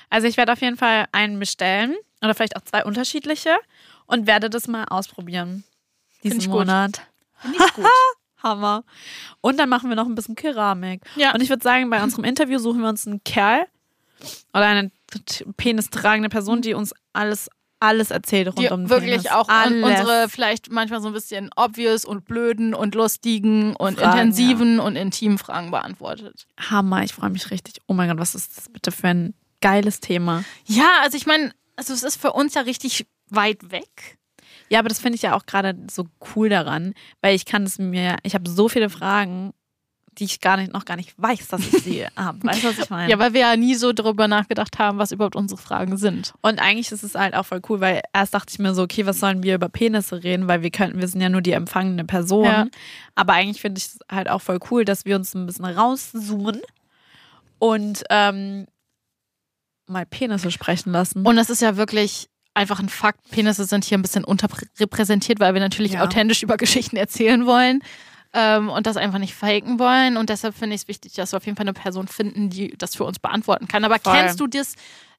Also 0.09 0.27
ich 0.27 0.39
werde 0.39 0.53
auf 0.53 0.63
jeden 0.63 0.79
Fall 0.79 1.07
einen 1.13 1.39
bestellen 1.39 1.95
oder 2.23 2.35
vielleicht 2.35 2.57
auch 2.57 2.63
zwei 2.63 2.83
unterschiedliche 2.83 3.55
und 4.07 4.27
werde 4.27 4.49
das 4.49 4.69
mal 4.69 4.85
ausprobieren. 4.85 5.65
Diesen 6.25 6.41
gut. 6.41 6.61
Monat. 6.61 7.03
Finde 7.41 7.59
ich 7.59 7.75
gut. 7.75 7.85
Hammer. 8.43 8.85
Und 9.43 9.59
dann 9.59 9.69
machen 9.69 9.91
wir 9.91 9.97
noch 9.97 10.07
ein 10.07 10.15
bisschen 10.15 10.35
Keramik. 10.35 11.03
Ja. 11.15 11.35
Und 11.35 11.43
ich 11.43 11.51
würde 11.51 11.63
sagen, 11.63 11.91
bei 11.91 12.03
unserem 12.03 12.25
Interview 12.25 12.59
suchen 12.59 12.81
wir 12.81 12.89
uns 12.89 13.07
einen 13.07 13.23
Kerl 13.25 13.67
oder 14.55 14.65
eine 14.65 14.91
penistragende 15.59 16.31
Person, 16.31 16.63
die 16.63 16.73
uns 16.73 16.95
alles, 17.13 17.51
alles 17.81 18.11
erzählt 18.11 18.49
rund 18.49 18.59
die 18.59 18.69
um 18.69 18.89
wirklich 18.89 19.23
Penis. 19.23 19.31
auch 19.31 19.49
alles. 19.49 19.85
unsere 19.85 20.29
vielleicht 20.29 20.71
manchmal 20.71 21.01
so 21.01 21.09
ein 21.09 21.13
bisschen 21.13 21.51
obvious 21.57 22.05
und 22.05 22.25
blöden 22.25 22.75
und 22.75 22.95
lustigen 22.95 23.77
und 23.77 23.99
Fragen, 23.99 24.19
intensiven 24.19 24.81
und 24.81 24.97
intimen 24.97 25.39
Fragen 25.39 25.71
beantwortet. 25.71 26.47
Hammer. 26.59 27.03
Ich 27.05 27.13
freue 27.13 27.31
mich 27.31 27.51
richtig. 27.51 27.81
Oh 27.87 27.93
mein 27.93 28.09
Gott, 28.09 28.19
was 28.19 28.35
ist 28.35 28.57
das 28.57 28.69
bitte 28.69 28.93
für 28.93 29.09
ein 29.09 29.35
geiles 29.61 30.01
Thema? 30.01 30.45
Ja, 30.65 31.01
also 31.03 31.17
ich 31.17 31.27
meine, 31.27 31.53
also 31.77 31.93
es 31.93 32.03
ist 32.03 32.21
für 32.21 32.33
uns 32.33 32.55
ja 32.55 32.63
richtig 32.63 33.07
weit 33.29 33.71
weg. 33.71 34.19
Ja, 34.69 34.81
aber 34.81 34.89
das 34.89 34.99
finde 34.99 35.17
ich 35.17 35.23
ja 35.23 35.37
auch 35.37 35.47
gerade 35.47 35.77
so 35.91 36.07
cool 36.35 36.49
daran, 36.49 36.95
weil 37.21 37.35
ich 37.35 37.45
kann 37.45 37.63
es 37.65 37.79
mir, 37.79 38.17
ich 38.23 38.35
habe 38.35 38.51
so 38.51 38.69
viele 38.69 38.91
Fragen, 38.91 39.53
die 40.19 40.25
ich 40.25 40.41
gar 40.41 40.57
nicht, 40.57 40.73
noch 40.73 40.85
gar 40.85 40.97
nicht 40.97 41.15
weiß, 41.17 41.49
dass 41.49 41.61
ich 41.61 41.83
sie 41.85 42.07
habe. 42.17 42.39
Weißt 42.43 42.65
du, 42.65 42.69
was 42.69 42.79
ich 42.79 42.91
meine? 42.91 43.11
Ja, 43.11 43.19
weil 43.19 43.33
wir 43.33 43.41
ja 43.41 43.57
nie 43.57 43.75
so 43.75 43.93
darüber 43.93 44.29
nachgedacht 44.29 44.79
haben, 44.79 44.99
was 44.99 45.13
überhaupt 45.13 45.37
unsere 45.37 45.61
Fragen 45.61 45.97
sind. 45.97 46.33
Und 46.43 46.59
eigentlich 46.61 46.91
ist 46.93 47.03
es 47.03 47.15
halt 47.15 47.35
auch 47.35 47.45
voll 47.45 47.61
cool, 47.69 47.81
weil 47.81 48.03
erst 48.13 48.35
dachte 48.35 48.53
ich 48.53 48.59
mir 48.59 48.75
so, 48.75 48.83
okay, 48.83 49.07
was 49.07 49.21
sollen 49.21 49.43
wir 49.43 49.55
über 49.55 49.69
Penisse 49.69 50.23
reden, 50.23 50.49
weil 50.49 50.63
wir 50.63 50.71
könnten, 50.71 51.01
wir 51.01 51.09
sind 51.09 51.21
ja 51.21 51.29
nur 51.29 51.43
die 51.43 51.53
empfangene 51.53 52.05
Person. 52.05 52.45
Ja. 52.45 52.67
Aber 53.15 53.35
eigentlich 53.35 53.61
finde 53.61 53.79
ich 53.79 53.87
es 53.87 53.99
halt 54.11 54.29
auch 54.29 54.41
voll 54.43 54.59
cool, 54.71 54.85
dass 54.85 55.05
wir 55.05 55.17
uns 55.17 55.35
ein 55.35 55.47
bisschen 55.47 55.65
rauszoomen 55.65 56.61
und 57.59 58.03
ähm, 58.11 58.67
mal 59.87 60.07
Penisse 60.07 60.51
sprechen 60.51 60.93
lassen. 60.93 61.25
Und 61.25 61.37
das 61.37 61.51
ist 61.51 61.63
ja 61.63 61.77
wirklich 61.77 62.29
einfach 62.55 62.81
ein 62.81 62.89
Fakt. 62.89 63.31
Penisse 63.31 63.65
sind 63.65 63.85
hier 63.85 63.99
ein 63.99 64.03
bisschen 64.03 64.25
unterrepräsentiert, 64.25 65.41
weil 65.41 65.55
wir 65.55 65.61
natürlich 65.61 65.93
Ja. 65.93 66.03
authentisch 66.05 66.43
über 66.43 66.57
Geschichten 66.57 66.97
erzählen 66.97 67.47
wollen. 67.47 67.83
Ähm, 68.33 68.69
und 68.69 68.87
das 68.87 68.97
einfach 68.97 69.19
nicht 69.19 69.35
faken 69.35 69.79
wollen. 69.79 70.17
Und 70.17 70.31
deshalb 70.31 70.55
finde 70.55 70.75
ich 70.75 70.83
es 70.83 70.89
wichtig, 70.89 71.15
dass 71.15 71.33
wir 71.33 71.39
auf 71.39 71.47
jeden 71.47 71.57
Fall 71.57 71.65
eine 71.65 71.73
Person 71.73 72.09
finden, 72.09 72.51
die 72.51 72.77
das 72.77 72.95
für 72.95 73.05
uns 73.05 73.19
beantworten 73.19 73.69
kann. 73.69 73.85
Aber 73.85 73.99
Voll. 73.99 74.13
kennst 74.13 74.41
du 74.41 74.47
das, 74.47 74.75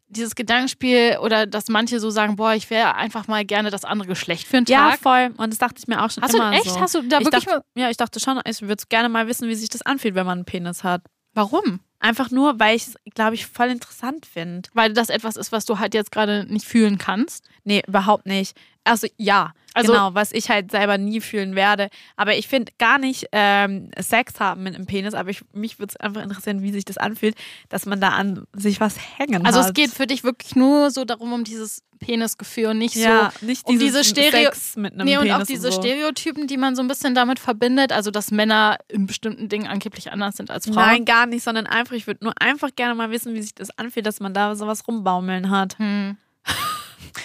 dieses 0.09 0.35
Gedankenspiel 0.35 1.17
oder 1.21 1.45
dass 1.45 1.67
manche 1.67 1.99
so 1.99 2.09
sagen, 2.09 2.35
boah, 2.35 2.53
ich 2.53 2.69
wäre 2.69 2.95
einfach 2.95 3.27
mal 3.27 3.43
gerne 3.45 3.69
das 3.69 3.83
andere 3.83 4.07
Geschlecht 4.07 4.47
für 4.47 4.57
einen 4.57 4.65
ja, 4.67 4.91
Tag? 4.91 4.99
voll. 4.99 5.33
Und 5.37 5.51
das 5.51 5.57
dachte 5.59 5.75
ich 5.79 5.87
mir 5.87 6.03
auch 6.03 6.09
schon 6.09 6.23
Hast 6.23 6.33
du 6.33 6.37
immer 6.37 6.53
echt? 6.53 6.65
so. 6.65 6.79
Hast 6.79 6.95
du 6.95 7.01
da 7.03 7.19
ich 7.19 7.25
wirklich 7.25 7.45
dachte, 7.45 7.63
ja, 7.75 7.89
ich 7.89 7.97
dachte 7.97 8.19
schon, 8.19 8.39
ich 8.45 8.61
würde 8.61 8.83
gerne 8.89 9.09
mal 9.09 9.27
wissen, 9.27 9.49
wie 9.49 9.55
sich 9.55 9.69
das 9.69 9.81
anfühlt, 9.81 10.15
wenn 10.15 10.25
man 10.25 10.39
einen 10.39 10.45
Penis 10.45 10.83
hat. 10.83 11.01
Warum? 11.33 11.81
Einfach 11.99 12.31
nur, 12.31 12.59
weil 12.59 12.75
ich 12.75 12.87
es, 12.87 12.95
glaube 13.15 13.35
ich, 13.35 13.47
voll 13.47 13.69
interessant 13.69 14.25
finde. 14.25 14.69
Weil 14.73 14.93
das 14.93 15.09
etwas 15.09 15.35
ist, 15.35 15.51
was 15.51 15.65
du 15.65 15.79
halt 15.79 15.93
jetzt 15.93 16.11
gerade 16.11 16.45
nicht 16.47 16.65
fühlen 16.65 16.97
kannst. 16.97 17.45
Nee, 17.63 17.83
überhaupt 17.87 18.27
nicht. 18.27 18.55
Also 18.87 19.07
ja, 19.17 19.51
Also- 19.73 19.91
genau, 19.93 20.13
was 20.15 20.31
ich 20.31 20.49
halt 20.49 20.71
selber 20.71 20.97
nie 20.97 21.21
fühlen 21.21 21.53
werde. 21.55 21.89
Aber 22.15 22.35
ich 22.37 22.47
finde 22.47 22.71
gar 22.79 22.97
nicht 22.97 23.27
ähm, 23.31 23.91
Sex 23.99 24.39
haben 24.39 24.63
mit 24.63 24.75
einem 24.75 24.85
Penis, 24.87 25.13
aber 25.13 25.29
ich, 25.29 25.41
mich 25.53 25.77
würde 25.79 25.91
es 25.93 25.99
einfach 25.99 26.21
interessieren, 26.23 26.61
wie 26.63 26.71
sich 26.71 26.85
das 26.85 26.97
anfühlt, 26.97 27.35
dass 27.69 27.85
man 27.85 28.01
da 28.01 28.09
an 28.09 28.45
sich 28.53 28.79
was 28.79 28.95
hängen 29.17 29.45
Also 29.45 29.59
hat. 29.59 29.67
es 29.67 29.73
geht 29.73 29.91
für 29.91 30.07
dich 30.07 30.23
wirklich 30.23 30.55
nur 30.55 30.89
so 30.91 31.05
darum, 31.05 31.31
um 31.33 31.43
dieses 31.43 31.83
Penisgefühl 31.99 32.67
und 32.67 32.77
nicht 32.77 32.95
ja, 32.95 33.31
so 33.39 33.45
nicht 33.47 33.65
um 33.65 33.79
diese 33.79 34.03
Stereo- 34.03 34.51
Sex 34.53 34.75
mit 34.75 34.93
einem 34.93 35.05
Nee, 35.05 35.17
und 35.17 35.23
Penis 35.23 35.41
auch 35.41 35.47
diese 35.47 35.71
so. 35.71 35.81
Stereotypen, 35.81 36.45
die 36.45 36.57
man 36.57 36.75
so 36.75 36.83
ein 36.83 36.87
bisschen 36.87 37.15
damit 37.15 37.39
verbindet, 37.39 37.91
also 37.91 38.11
dass 38.11 38.29
Männer 38.29 38.77
in 38.87 39.07
bestimmten 39.07 39.49
Dingen 39.49 39.65
angeblich 39.67 40.11
anders 40.11 40.37
sind 40.37 40.51
als 40.51 40.65
Frauen. 40.65 40.75
Nein, 40.75 41.05
gar 41.05 41.25
nicht, 41.25 41.43
sondern 41.43 41.65
einfach, 41.65 41.93
ich 41.95 42.05
würde 42.05 42.23
nur 42.23 42.33
einfach 42.39 42.69
gerne 42.75 42.93
mal 42.93 43.09
wissen, 43.09 43.33
wie 43.33 43.41
sich 43.41 43.55
das 43.55 43.71
anfühlt, 43.79 44.05
dass 44.05 44.19
man 44.19 44.33
da 44.35 44.55
sowas 44.55 44.87
rumbaumeln 44.87 45.49
hat. 45.49 45.77
Hm. 45.79 46.17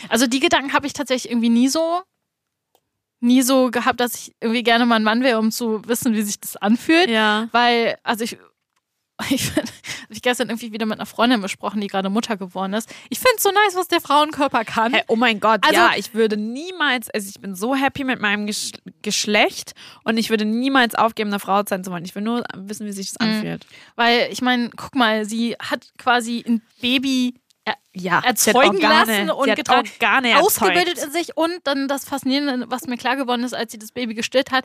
Also 0.09 0.27
die 0.27 0.41
Gedanken 0.41 0.73
habe 0.73 0.87
ich 0.87 0.93
tatsächlich 0.93 1.31
irgendwie 1.31 1.49
nie 1.51 1.69
so, 1.69 2.03
nie 3.21 3.43
so 3.43 3.71
gehabt, 3.71 4.01
dass 4.01 4.15
ich 4.15 4.35
irgendwie 4.41 4.63
gerne 4.63 4.85
mal 4.87 4.97
ein 4.97 5.05
Mann 5.05 5.23
wäre, 5.23 5.39
um 5.39 5.51
zu 5.51 5.87
wissen, 5.87 6.13
wie 6.15 6.23
sich 6.23 6.41
das 6.41 6.57
anfühlt. 6.57 7.09
Ja. 7.09 7.49
Weil, 7.53 7.97
also 8.03 8.25
ich, 8.25 8.37
ich 9.31 9.51
habe 9.57 9.69
ich 10.09 10.21
gestern 10.23 10.49
irgendwie 10.51 10.73
wieder 10.73 10.85
mit 10.87 10.99
einer 10.99 11.07
Freundin 11.07 11.41
besprochen, 11.41 11.81
die 11.81 11.87
gerade 11.87 12.11
Mutter 12.11 12.37
geworden 12.37 12.75
ist. 12.75 12.93
Ich 13.09 13.19
finde 13.19 13.35
es 13.37 13.43
so 13.45 13.51
nice, 13.51 13.77
was 13.77 13.87
der 13.89 14.01
Frauenkörper 14.01 14.65
kann. 14.65 14.93
Hey, 14.93 15.05
oh 15.07 15.15
mein 15.17 15.39
Gott, 15.41 15.61
Also- 15.63 15.75
ja, 15.75 15.93
ich 15.97 16.13
würde 16.15 16.37
niemals, 16.37 17.09
also 17.11 17.29
ich 17.29 17.41
bin 17.41 17.55
so 17.55 17.75
happy 17.77 18.03
mit 18.05 18.21
meinem 18.21 18.47
Gesch 18.47 18.73
Geschlecht 19.03 19.73
und 20.05 20.17
ich 20.19 20.31
würde 20.31 20.45
niemals 20.45 20.95
aufgeben, 20.95 21.31
eine 21.31 21.41
Frau 21.41 21.63
sein 21.69 21.83
zu 21.83 21.91
wollen. 21.91 22.05
Ich 22.05 22.15
will 22.15 22.23
nur 22.23 22.45
wissen, 22.57 22.87
wie 22.87 22.93
sich 22.93 23.13
das 23.13 23.27
Mhm. 23.27 23.35
anfühlt. 23.35 23.67
Weil, 23.97 24.29
ich 24.33 24.43
meine, 24.43 24.71
guck 24.77 24.95
mal, 24.97 25.25
sie 25.25 25.57
hat 25.61 25.93
quasi 25.99 26.45
ein 26.47 26.63
Baby 26.81 27.35
Ja, 27.95 28.21
erzeugen 28.25 28.81
lassen 28.81 29.31
und 29.31 29.55
getragen, 29.55 29.89
Organe 30.01 30.41
ausgebildet 30.41 30.99
in 31.05 31.11
sich 31.13 31.37
und 31.37 31.59
dann 31.65 31.89
das 31.89 32.07
Faszinierende, 32.07 32.67
was 32.71 32.87
mir 32.87 32.97
klar 32.97 33.17
geworden 33.17 33.45
ist, 33.45 33.53
als 33.55 33.71
sie 33.73 33.79
das 33.79 33.93
Baby 33.93 34.15
gestillt 34.15 34.51
hat, 34.51 34.65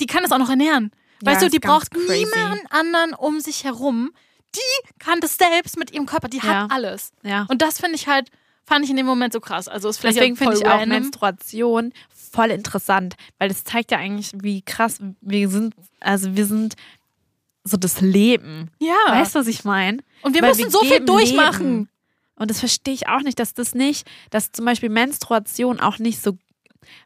die 0.00 0.06
kann 0.06 0.24
es 0.24 0.32
auch 0.32 0.38
noch 0.38 0.50
ernähren. 0.50 0.90
Ja, 1.22 1.30
weißt 1.32 1.42
du, 1.42 1.48
die 1.48 1.60
braucht 1.60 1.92
crazy. 1.92 2.24
niemanden 2.24 2.66
anderen 2.70 3.14
um 3.14 3.40
sich 3.40 3.64
herum. 3.64 4.10
Die 4.56 4.88
kann 4.98 5.20
das 5.20 5.36
selbst 5.36 5.78
mit 5.78 5.92
ihrem 5.92 6.06
Körper, 6.06 6.28
die 6.28 6.38
Ja. 6.38 6.62
hat 6.64 6.72
alles. 6.72 7.12
Ja. 7.22 7.46
Und 7.48 7.62
das 7.62 7.78
finde 7.78 7.94
ich 7.94 8.08
halt, 8.08 8.30
fand 8.66 8.84
ich 8.84 8.90
in 8.90 8.96
dem 8.96 9.06
Moment 9.06 9.32
so 9.32 9.38
krass. 9.40 9.68
Also 9.68 9.88
ist 9.88 9.98
vielleicht 9.98 10.16
Deswegen 10.16 10.36
finde 10.36 10.56
ich 10.56 10.66
auch. 10.66 10.84
Menstruation 10.84 11.92
voll 12.32 12.50
interessant, 12.50 13.14
weil 13.38 13.48
das 13.48 13.62
zeigt 13.64 13.92
ja 13.92 13.98
eigentlich, 13.98 14.32
wie 14.42 14.62
krass 14.62 14.98
wir 15.20 15.48
sind. 15.48 15.74
Also 16.00 16.36
wir 16.36 16.46
sind 16.46 16.74
so 17.62 17.76
das 17.76 18.00
Leben. 18.00 18.70
Ja. 18.80 18.96
Weißt 19.06 19.34
du, 19.36 19.38
was 19.40 19.46
ich 19.46 19.64
meine? 19.64 19.98
und 20.22 20.34
wir 20.34 20.42
Weil 20.42 20.50
müssen 20.50 20.70
so 20.70 20.80
viel 20.80 21.00
durchmachen. 21.00 21.70
Leben. 21.70 21.88
Und 22.40 22.50
das 22.50 22.60
verstehe 22.60 22.94
ich 22.94 23.06
auch 23.06 23.20
nicht, 23.20 23.38
dass 23.38 23.52
das 23.52 23.74
nicht, 23.74 24.08
dass 24.30 24.50
zum 24.50 24.64
Beispiel 24.64 24.88
Menstruation 24.88 25.78
auch 25.78 25.98
nicht 25.98 26.22
so 26.22 26.38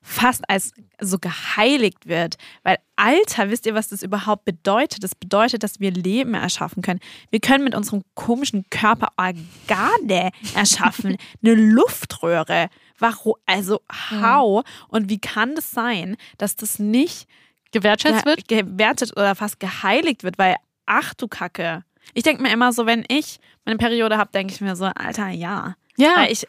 fast 0.00 0.48
als 0.48 0.70
so 1.00 1.18
geheiligt 1.18 2.06
wird. 2.06 2.36
Weil 2.62 2.78
Alter, 2.94 3.50
wisst 3.50 3.66
ihr, 3.66 3.74
was 3.74 3.88
das 3.88 4.04
überhaupt 4.04 4.44
bedeutet? 4.44 5.02
Das 5.02 5.16
bedeutet, 5.16 5.64
dass 5.64 5.80
wir 5.80 5.90
Leben 5.90 6.34
erschaffen 6.34 6.82
können. 6.82 7.00
Wir 7.30 7.40
können 7.40 7.64
mit 7.64 7.74
unserem 7.74 8.04
komischen 8.14 8.64
Körper 8.70 9.08
Organe 9.16 10.30
erschaffen. 10.54 11.16
Eine 11.42 11.54
Luftröhre. 11.54 12.68
Warum? 13.00 13.34
Also, 13.44 13.80
how? 14.12 14.64
Und 14.86 15.10
wie 15.10 15.18
kann 15.18 15.56
das 15.56 15.72
sein, 15.72 16.16
dass 16.38 16.54
das 16.54 16.78
nicht 16.78 17.26
Gewertschätzt 17.72 18.24
wird. 18.24 18.46
ge 18.46 18.62
gewertet 18.62 19.16
oder 19.16 19.34
fast 19.34 19.58
geheiligt 19.58 20.22
wird, 20.22 20.38
weil 20.38 20.54
ach 20.86 21.12
du 21.14 21.26
Kacke. 21.26 21.82
Ich 22.12 22.22
denke 22.22 22.42
mir 22.42 22.52
immer 22.52 22.72
so, 22.72 22.86
wenn 22.86 23.04
ich 23.08 23.38
meine 23.64 23.78
Periode 23.78 24.18
habe, 24.18 24.30
denke 24.32 24.52
ich 24.54 24.60
mir 24.60 24.76
so, 24.76 24.84
Alter, 24.84 25.28
ja. 25.28 25.74
Ja. 25.96 26.16
Weil 26.16 26.32
ich, 26.32 26.46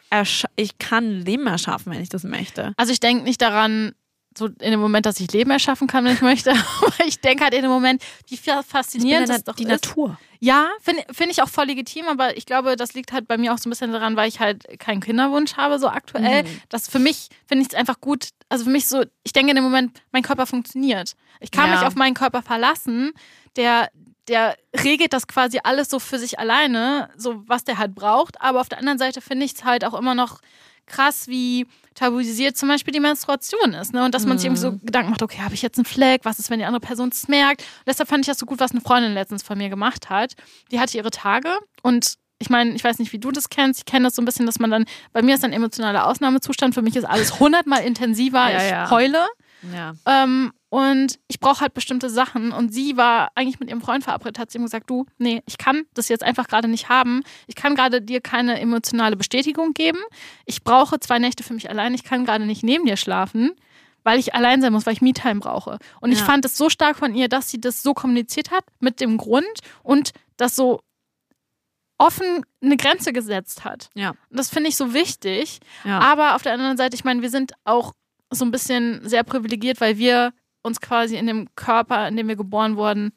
ich 0.56 0.78
kann 0.78 1.20
Leben 1.22 1.46
erschaffen, 1.46 1.92
wenn 1.92 2.02
ich 2.02 2.08
das 2.08 2.24
möchte. 2.24 2.72
Also 2.76 2.92
ich 2.92 3.00
denke 3.00 3.22
nicht 3.24 3.40
daran, 3.40 3.92
so 4.36 4.46
in 4.46 4.70
dem 4.72 4.80
Moment, 4.80 5.06
dass 5.06 5.18
ich 5.20 5.32
Leben 5.32 5.50
erschaffen 5.50 5.86
kann, 5.86 6.04
wenn 6.04 6.12
ich 6.14 6.20
möchte. 6.20 6.50
Aber 6.82 7.06
ich 7.06 7.20
denke 7.20 7.44
halt 7.44 7.54
in 7.54 7.62
dem 7.62 7.70
Moment, 7.70 8.02
wie 8.28 8.36
fa- 8.36 8.62
faszinierend 8.62 9.28
das 9.30 9.44
doch 9.44 9.54
die 9.54 9.62
ist. 9.62 9.68
Natur. 9.70 10.18
Ja, 10.40 10.68
finde 10.82 11.02
find 11.12 11.30
ich 11.32 11.40
auch 11.42 11.48
voll 11.48 11.64
legitim, 11.64 12.06
aber 12.08 12.36
ich 12.36 12.44
glaube, 12.44 12.76
das 12.76 12.92
liegt 12.92 13.10
halt 13.12 13.26
bei 13.26 13.38
mir 13.38 13.54
auch 13.54 13.58
so 13.58 13.68
ein 13.68 13.70
bisschen 13.70 13.90
daran, 13.92 14.16
weil 14.16 14.28
ich 14.28 14.38
halt 14.38 14.78
keinen 14.78 15.00
Kinderwunsch 15.00 15.56
habe, 15.56 15.78
so 15.78 15.88
aktuell. 15.88 16.42
Mhm. 16.42 16.60
Das 16.68 16.88
für 16.88 16.98
mich 16.98 17.28
finde 17.46 17.62
ich 17.62 17.68
es 17.72 17.74
einfach 17.74 18.02
gut. 18.02 18.28
Also 18.50 18.64
für 18.64 18.70
mich 18.70 18.86
so, 18.86 19.02
ich 19.22 19.32
denke 19.32 19.50
in 19.50 19.56
dem 19.56 19.64
Moment, 19.64 19.98
mein 20.12 20.22
Körper 20.22 20.44
funktioniert. 20.44 21.12
Ich 21.40 21.50
kann 21.50 21.70
Ja. 21.70 21.76
mich 21.78 21.86
auf 21.86 21.94
meinen 21.94 22.12
Körper 22.12 22.42
verlassen, 22.42 23.12
der, 23.56 23.88
der 24.28 24.56
regelt 24.82 25.12
das 25.12 25.26
quasi 25.26 25.60
alles 25.62 25.88
so 25.88 25.98
für 25.98 26.18
sich 26.18 26.38
alleine, 26.38 27.08
so 27.16 27.42
was 27.46 27.64
der 27.64 27.78
halt 27.78 27.94
braucht. 27.94 28.40
Aber 28.40 28.60
auf 28.60 28.68
der 28.68 28.78
anderen 28.78 28.98
Seite 28.98 29.20
finde 29.20 29.44
ich 29.46 29.54
es 29.54 29.64
halt 29.64 29.84
auch 29.84 29.94
immer 29.94 30.14
noch 30.14 30.40
krass, 30.86 31.26
wie 31.28 31.66
tabuisiert 31.94 32.56
zum 32.56 32.68
Beispiel 32.68 32.92
die 32.92 33.00
Menstruation 33.00 33.74
ist. 33.74 33.92
Ne? 33.92 34.04
Und 34.04 34.14
dass 34.14 34.26
man 34.26 34.38
sich 34.38 34.46
irgendwie 34.46 34.60
so 34.60 34.72
Mhm. 34.72 34.80
Gedanken 34.84 35.10
macht, 35.10 35.22
okay, 35.22 35.40
habe 35.42 35.54
ich 35.54 35.62
jetzt 35.62 35.78
einen 35.78 35.84
Fleck? 35.84 36.20
Was 36.24 36.38
ist, 36.38 36.50
wenn 36.50 36.58
die 36.58 36.64
andere 36.64 36.80
Person 36.80 37.08
es 37.08 37.26
merkt? 37.28 37.62
Und 37.62 37.86
deshalb 37.88 38.08
fand 38.08 38.20
ich 38.20 38.26
das 38.26 38.38
so 38.38 38.46
gut, 38.46 38.60
was 38.60 38.70
eine 38.72 38.80
Freundin 38.80 39.14
letztens 39.14 39.42
von 39.42 39.58
mir 39.58 39.68
gemacht 39.68 40.10
hat. 40.10 40.34
Die 40.70 40.78
hatte 40.78 40.96
ihre 40.96 41.10
Tage 41.10 41.48
und 41.82 42.14
ich 42.38 42.50
meine, 42.50 42.72
ich 42.72 42.84
weiß 42.84 42.98
nicht, 42.98 43.12
wie 43.14 43.18
du 43.18 43.30
das 43.32 43.48
kennst. 43.48 43.80
Ich 43.80 43.84
kenne 43.86 44.04
das 44.04 44.14
so 44.14 44.20
ein 44.22 44.26
bisschen, 44.26 44.44
dass 44.44 44.58
man 44.58 44.70
dann, 44.70 44.84
bei 45.14 45.22
mir 45.22 45.34
ist 45.36 45.44
ein 45.44 45.54
emotionaler 45.54 46.06
Ausnahmezustand. 46.06 46.74
Für 46.74 46.82
mich 46.82 46.94
ist 46.94 47.04
alles 47.04 47.40
hundertmal 47.40 47.82
intensiver. 47.82 48.50
Ja, 48.50 48.62
ich 48.62 48.70
ja. 48.70 48.90
heule. 48.90 49.26
Ja. 49.74 49.94
Ähm, 50.04 50.52
und 50.68 51.18
ich 51.28 51.38
brauche 51.40 51.60
halt 51.60 51.74
bestimmte 51.74 52.10
Sachen. 52.10 52.50
Und 52.52 52.72
sie 52.74 52.96
war 52.96 53.30
eigentlich 53.34 53.60
mit 53.60 53.68
ihrem 53.70 53.80
Freund 53.80 54.02
verabredet, 54.04 54.38
hat 54.38 54.50
sie 54.50 54.58
ihm 54.58 54.64
gesagt, 54.64 54.90
du, 54.90 55.06
nee, 55.18 55.42
ich 55.46 55.58
kann 55.58 55.84
das 55.94 56.08
jetzt 56.08 56.24
einfach 56.24 56.48
gerade 56.48 56.68
nicht 56.68 56.88
haben. 56.88 57.22
Ich 57.46 57.54
kann 57.54 57.74
gerade 57.74 58.02
dir 58.02 58.20
keine 58.20 58.58
emotionale 58.60 59.16
Bestätigung 59.16 59.72
geben. 59.74 59.98
Ich 60.44 60.64
brauche 60.64 60.98
zwei 61.00 61.18
Nächte 61.18 61.42
für 61.44 61.54
mich 61.54 61.70
allein. 61.70 61.94
Ich 61.94 62.04
kann 62.04 62.24
gerade 62.24 62.46
nicht 62.46 62.62
neben 62.64 62.84
dir 62.84 62.96
schlafen, 62.96 63.52
weil 64.02 64.18
ich 64.18 64.34
allein 64.34 64.60
sein 64.60 64.72
muss, 64.72 64.86
weil 64.86 64.92
ich 64.94 65.02
Me-Time 65.02 65.40
brauche. 65.40 65.78
Und 66.00 66.10
ich 66.12 66.18
Ja. 66.20 66.24
fand 66.24 66.44
es 66.44 66.56
so 66.56 66.68
stark 66.68 66.96
von 66.96 67.14
ihr, 67.14 67.28
dass 67.28 67.50
sie 67.50 67.60
das 67.60 67.82
so 67.82 67.94
kommuniziert 67.94 68.50
hat 68.50 68.64
mit 68.80 69.00
dem 69.00 69.18
Grund 69.18 69.46
und 69.84 70.10
das 70.36 70.56
so 70.56 70.80
offen 71.98 72.44
eine 72.60 72.76
Grenze 72.76 73.12
gesetzt 73.12 73.64
hat. 73.64 73.88
Ja. 73.94 74.10
Und 74.10 74.38
das 74.38 74.50
finde 74.50 74.68
ich 74.68 74.76
so 74.76 74.92
wichtig. 74.92 75.60
Ja. 75.84 76.00
Aber 76.00 76.34
auf 76.34 76.42
der 76.42 76.52
anderen 76.52 76.76
Seite, 76.76 76.94
ich 76.94 77.04
meine, 77.04 77.22
wir 77.22 77.30
sind 77.30 77.52
auch 77.64 77.92
so 78.30 78.44
ein 78.44 78.50
bisschen 78.50 79.00
sehr 79.08 79.22
privilegiert, 79.24 79.80
weil 79.80 79.96
wir 79.96 80.32
uns 80.66 80.80
quasi 80.80 81.16
in 81.16 81.26
dem 81.26 81.48
Körper, 81.56 82.08
in 82.08 82.16
dem 82.16 82.28
wir 82.28 82.36
geboren 82.36 82.76
wurden, 82.76 83.12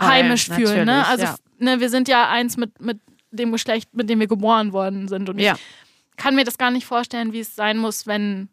heimisch 0.00 0.48
fühlen. 0.48 0.86
Ne? 0.86 1.06
Also 1.06 1.24
ja. 1.24 1.36
ne, 1.58 1.80
wir 1.80 1.90
sind 1.90 2.08
ja 2.08 2.28
eins 2.30 2.56
mit, 2.56 2.80
mit 2.80 3.00
dem 3.30 3.52
Geschlecht, 3.52 3.94
mit 3.94 4.08
dem 4.08 4.20
wir 4.20 4.26
geboren 4.26 4.72
worden 4.72 5.08
sind. 5.08 5.28
Und 5.28 5.38
Ja. 5.38 5.54
ich 5.54 6.16
kann 6.16 6.34
mir 6.34 6.44
das 6.44 6.58
gar 6.58 6.70
nicht 6.70 6.86
vorstellen, 6.86 7.32
wie 7.32 7.40
es 7.40 7.54
sein 7.54 7.78
muss, 7.78 8.06
wenn 8.06 8.48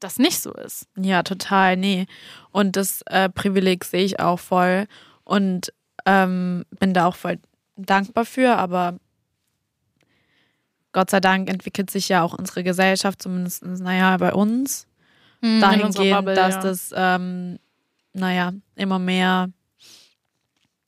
das 0.00 0.18
nicht 0.18 0.40
so 0.40 0.52
ist. 0.52 0.86
Ja, 0.96 1.22
total, 1.22 1.76
nee. 1.76 2.06
Und 2.50 2.76
das 2.76 3.02
äh, 3.06 3.28
Privileg 3.28 3.84
sehe 3.84 4.04
ich 4.04 4.20
auch 4.20 4.38
voll 4.38 4.86
und 5.24 5.72
ähm, 6.06 6.64
bin 6.78 6.94
da 6.94 7.06
auch 7.06 7.16
voll 7.16 7.38
dankbar 7.76 8.24
für, 8.24 8.56
aber 8.56 8.98
Gott 10.92 11.10
sei 11.10 11.20
Dank 11.20 11.48
entwickelt 11.50 11.90
sich 11.90 12.08
ja 12.08 12.22
auch 12.22 12.36
unsere 12.36 12.64
Gesellschaft, 12.64 13.22
zumindest, 13.22 13.64
naja, 13.64 14.16
bei 14.16 14.32
uns, 14.32 14.87
Hm, 15.42 15.60
dahingehend, 15.60 16.16
Bubble, 16.16 16.34
dass 16.34 16.54
ja. 16.56 16.60
das, 16.60 16.94
ähm, 16.94 17.58
naja, 18.12 18.52
immer 18.74 18.98
mehr, 18.98 19.50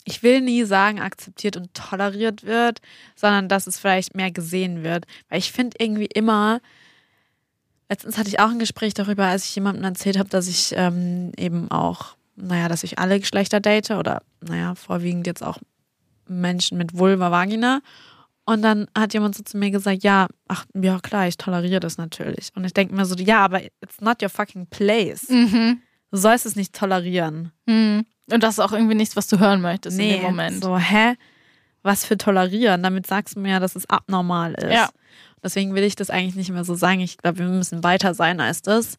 ich 0.04 0.22
will 0.22 0.40
nie 0.40 0.64
sagen, 0.64 1.00
akzeptiert 1.00 1.56
und 1.56 1.72
toleriert 1.74 2.44
wird, 2.44 2.80
sondern 3.14 3.48
dass 3.48 3.66
es 3.66 3.78
vielleicht 3.78 4.14
mehr 4.16 4.30
gesehen 4.30 4.82
wird. 4.82 5.06
Weil 5.28 5.38
ich 5.38 5.52
finde 5.52 5.76
irgendwie 5.78 6.06
immer, 6.06 6.60
letztens 7.88 8.18
hatte 8.18 8.28
ich 8.28 8.40
auch 8.40 8.50
ein 8.50 8.58
Gespräch 8.58 8.94
darüber, 8.94 9.26
als 9.26 9.44
ich 9.44 9.54
jemandem 9.54 9.84
erzählt 9.84 10.18
habe, 10.18 10.28
dass 10.28 10.48
ich 10.48 10.72
ähm, 10.76 11.32
eben 11.36 11.70
auch, 11.70 12.16
naja, 12.36 12.68
dass 12.68 12.82
ich 12.84 12.98
alle 12.98 13.20
Geschlechter 13.20 13.60
date 13.60 13.90
oder, 13.90 14.22
naja, 14.40 14.74
vorwiegend 14.74 15.26
jetzt 15.26 15.44
auch 15.44 15.58
Menschen 16.26 16.78
mit 16.78 16.96
Vulva, 16.96 17.30
Vagina. 17.30 17.82
Und 18.50 18.62
dann 18.62 18.88
hat 18.98 19.14
jemand 19.14 19.36
so 19.36 19.44
zu 19.44 19.56
mir 19.56 19.70
gesagt, 19.70 20.02
ja, 20.02 20.26
ach, 20.48 20.64
ja 20.74 20.98
klar, 20.98 21.28
ich 21.28 21.36
toleriere 21.36 21.78
das 21.78 21.98
natürlich. 21.98 22.50
Und 22.56 22.64
ich 22.64 22.72
denke 22.74 22.94
mir 22.94 23.04
so, 23.04 23.14
ja, 23.14 23.44
aber 23.44 23.62
it's 23.62 24.00
not 24.00 24.20
your 24.22 24.28
fucking 24.28 24.66
place. 24.66 25.28
Mhm. 25.28 25.80
Du 26.10 26.16
sollst 26.16 26.46
es 26.46 26.56
nicht 26.56 26.74
tolerieren. 26.74 27.52
Mhm. 27.66 28.04
Und 28.32 28.42
das 28.42 28.54
ist 28.54 28.58
auch 28.58 28.72
irgendwie 28.72 28.96
nichts, 28.96 29.14
was 29.14 29.28
du 29.28 29.38
hören 29.38 29.60
möchtest 29.60 29.96
nee, 29.96 30.14
in 30.16 30.20
dem 30.20 30.24
Moment. 30.24 30.64
so, 30.64 30.76
hä? 30.76 31.14
Was 31.82 32.04
für 32.04 32.18
tolerieren? 32.18 32.82
Damit 32.82 33.06
sagst 33.06 33.36
du 33.36 33.40
mir 33.40 33.50
ja, 33.50 33.60
dass 33.60 33.76
es 33.76 33.88
abnormal 33.88 34.54
ist. 34.54 34.72
Ja. 34.72 34.90
Deswegen 35.44 35.72
will 35.74 35.84
ich 35.84 35.94
das 35.94 36.10
eigentlich 36.10 36.34
nicht 36.34 36.50
mehr 36.50 36.64
so 36.64 36.74
sagen. 36.74 37.00
Ich 37.00 37.18
glaube, 37.18 37.38
wir 37.38 37.46
müssen 37.46 37.84
weiter 37.84 38.14
sein 38.14 38.40
als 38.40 38.62
das. 38.62 38.96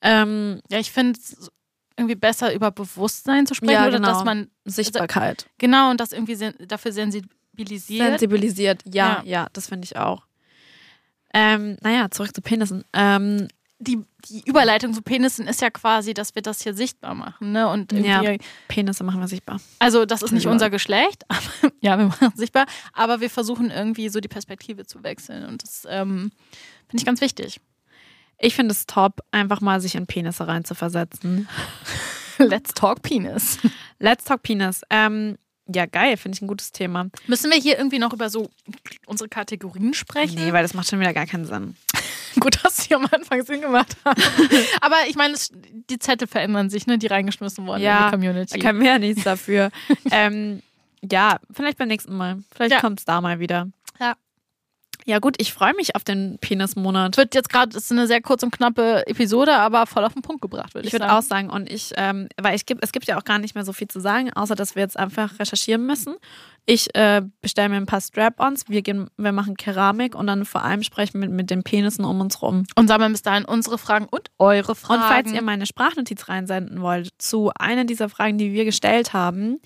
Ähm, 0.00 0.60
Ja, 0.70 0.78
ich 0.78 0.92
finde 0.92 1.18
es 1.18 1.50
irgendwie 1.98 2.14
besser, 2.14 2.54
über 2.54 2.70
Bewusstsein 2.70 3.46
zu 3.46 3.54
sprechen 3.54 3.72
Ja, 3.74 3.82
oder 3.88 3.96
genau. 3.98 4.08
dass 4.08 4.24
man 4.24 4.48
Sichtbarkeit. 4.64 5.46
genau 5.58 5.90
und 5.90 6.00
das 6.00 6.12
irgendwie 6.12 6.36
sen 6.36 6.54
dafür 6.68 6.92
sensibilisiert. 6.92 7.39
Sensibilisiert, 7.66 8.82
ja, 8.86 9.18
Ja. 9.18 9.22
ja, 9.24 9.46
das 9.52 9.68
finde 9.68 9.84
ich 9.84 9.96
auch. 9.96 10.26
Ähm, 11.32 11.76
naja, 11.80 12.10
zurück 12.10 12.34
zu 12.34 12.42
Penissen. 12.42 12.84
Ähm, 12.92 13.48
die, 13.78 13.98
die 14.28 14.42
Überleitung 14.46 14.92
zu 14.92 15.00
Penissen 15.00 15.46
ist 15.46 15.62
ja 15.62 15.70
quasi, 15.70 16.12
dass 16.12 16.34
wir 16.34 16.42
das 16.42 16.60
hier 16.62 16.74
sichtbar 16.74 17.14
machen, 17.14 17.52
ne? 17.52 17.66
Und 17.68 17.92
Ja. 17.92 18.22
Penisse 18.68 19.04
machen 19.04 19.20
wir 19.20 19.28
sichtbar. 19.28 19.58
also 19.78 20.04
das 20.04 20.20
ist 20.22 20.32
nicht 20.32 20.42
Überall. 20.42 20.56
unser 20.56 20.68
Geschlecht, 20.70 21.24
aber 21.28 21.72
ja, 21.80 21.96
wir 21.98 22.06
machen 22.06 22.28
es 22.34 22.38
sichtbar, 22.40 22.66
aber 22.92 23.20
wir 23.20 23.30
versuchen 23.30 23.70
irgendwie 23.70 24.08
so 24.10 24.20
die 24.20 24.28
Perspektive 24.28 24.84
zu 24.84 25.02
wechseln 25.02 25.46
und 25.46 25.62
das 25.62 25.86
ähm, 25.88 26.30
finde 26.88 27.00
ich 27.00 27.06
ganz 27.06 27.20
wichtig. 27.22 27.60
Ich 28.38 28.54
finde 28.54 28.72
es 28.72 28.86
top, 28.86 29.20
einfach 29.30 29.60
mal 29.62 29.80
sich 29.80 29.94
in 29.94 30.06
Penisse 30.06 30.46
reinzuversetzen. 30.48 31.48
Let's 32.38 32.72
talk 32.74 33.02
Penis. 33.02 33.58
Let's 33.98 34.24
talk 34.24 34.42
Penis. 34.42 34.80
Ähm, 34.90 35.36
ja, 35.74 35.86
geil, 35.86 36.16
finde 36.16 36.36
ich 36.36 36.42
ein 36.42 36.46
gutes 36.48 36.72
Thema. 36.72 37.08
Müssen 37.26 37.50
wir 37.50 37.58
hier 37.58 37.78
irgendwie 37.78 37.98
noch 37.98 38.12
über 38.12 38.30
so 38.30 38.50
unsere 39.06 39.28
Kategorien 39.28 39.94
sprechen? 39.94 40.36
Nee, 40.42 40.52
weil 40.52 40.62
das 40.62 40.74
macht 40.74 40.88
schon 40.88 41.00
wieder 41.00 41.12
gar 41.14 41.26
keinen 41.26 41.44
Sinn. 41.44 41.76
Gut, 42.40 42.64
dass 42.64 42.76
sie 42.78 42.94
am 42.94 43.06
Anfang 43.10 43.42
Sinn 43.44 43.60
gemacht 43.60 43.96
haben. 44.04 44.22
aber 44.80 44.96
ich 45.08 45.16
meine, 45.16 45.34
die 45.90 45.98
Zettel 45.98 46.28
verändern 46.28 46.70
sich, 46.70 46.86
ne, 46.86 46.96
die 46.98 47.08
reingeschmissen 47.08 47.66
wurden 47.66 47.82
Ja, 47.82 47.98
in 47.98 48.04
die 48.06 48.10
Community. 48.12 48.58
Da 48.58 48.66
können 48.68 48.80
wir 48.80 48.88
ja 48.88 48.98
nichts 48.98 49.24
dafür. 49.24 49.70
ähm, 50.10 50.62
ja, 51.02 51.38
vielleicht 51.52 51.78
beim 51.78 51.88
nächsten 51.88 52.16
Mal. 52.16 52.38
Vielleicht 52.54 52.72
Ja. 52.72 52.80
kommt 52.80 53.00
es 53.00 53.04
da 53.04 53.20
mal 53.20 53.40
wieder. 53.40 53.68
Ja. 53.98 54.14
Ja 55.06 55.18
gut, 55.18 55.36
ich 55.38 55.52
freue 55.52 55.74
mich 55.74 55.96
auf 55.96 56.04
den 56.04 56.38
Penismonat. 56.40 57.16
Wird 57.16 57.34
jetzt 57.34 57.48
gerade, 57.48 57.76
ist 57.76 57.90
eine 57.90 58.06
sehr 58.06 58.20
kurz 58.20 58.42
und 58.42 58.50
knappe 58.50 59.06
Episode, 59.06 59.56
aber 59.56 59.86
voll 59.86 60.04
auf 60.04 60.12
den 60.12 60.22
Punkt 60.22 60.42
gebracht, 60.42 60.74
würde 60.74 60.86
ich, 60.86 60.94
Ich 60.94 61.00
würde 61.00 61.12
auch 61.12 61.22
sagen, 61.22 61.50
und 61.50 61.70
ich, 61.70 61.92
ähm, 61.96 62.28
weil 62.40 62.54
ich 62.54 62.64
es 62.80 62.92
gibt 62.92 63.06
ja 63.06 63.18
auch 63.18 63.24
gar 63.24 63.38
nicht 63.38 63.54
mehr 63.54 63.64
so 63.64 63.72
viel 63.72 63.88
zu 63.88 64.00
sagen, 64.00 64.32
außer 64.32 64.54
dass 64.54 64.74
wir 64.74 64.82
jetzt 64.82 64.98
einfach 64.98 65.38
recherchieren 65.38 65.86
müssen. 65.86 66.16
Ich 66.66 66.94
äh, 66.94 67.22
bestelle 67.40 67.68
mir 67.68 67.76
ein 67.76 67.86
paar 67.86 68.00
Strap-ons, 68.00 68.68
wir 68.68 68.82
gehen, 68.82 69.08
wir 69.16 69.32
machen 69.32 69.56
Keramik 69.56 70.14
und 70.14 70.26
dann 70.26 70.44
vor 70.44 70.62
allem 70.62 70.82
sprechen 70.82 71.14
wir 71.14 71.28
mit, 71.28 71.36
mit 71.36 71.50
den 71.50 71.62
Penissen 71.62 72.04
um 72.04 72.20
uns 72.20 72.42
rum. 72.42 72.64
Und 72.76 72.88
sammeln 72.88 73.12
bis 73.12 73.22
dahin 73.22 73.44
unsere 73.44 73.78
Fragen 73.78 74.06
und 74.08 74.30
eure 74.38 74.74
Fragen. 74.74 75.02
Und 75.02 75.08
falls 75.08 75.32
ihr 75.32 75.42
meine 75.42 75.66
Sprachnotiz 75.66 76.28
reinsenden 76.28 76.80
wollt 76.80 77.08
zu 77.18 77.50
einer 77.58 77.84
dieser 77.84 78.08
Fragen, 78.08 78.38
die 78.38 78.52
wir 78.52 78.64
gestellt 78.64 79.12
haben, 79.12 79.60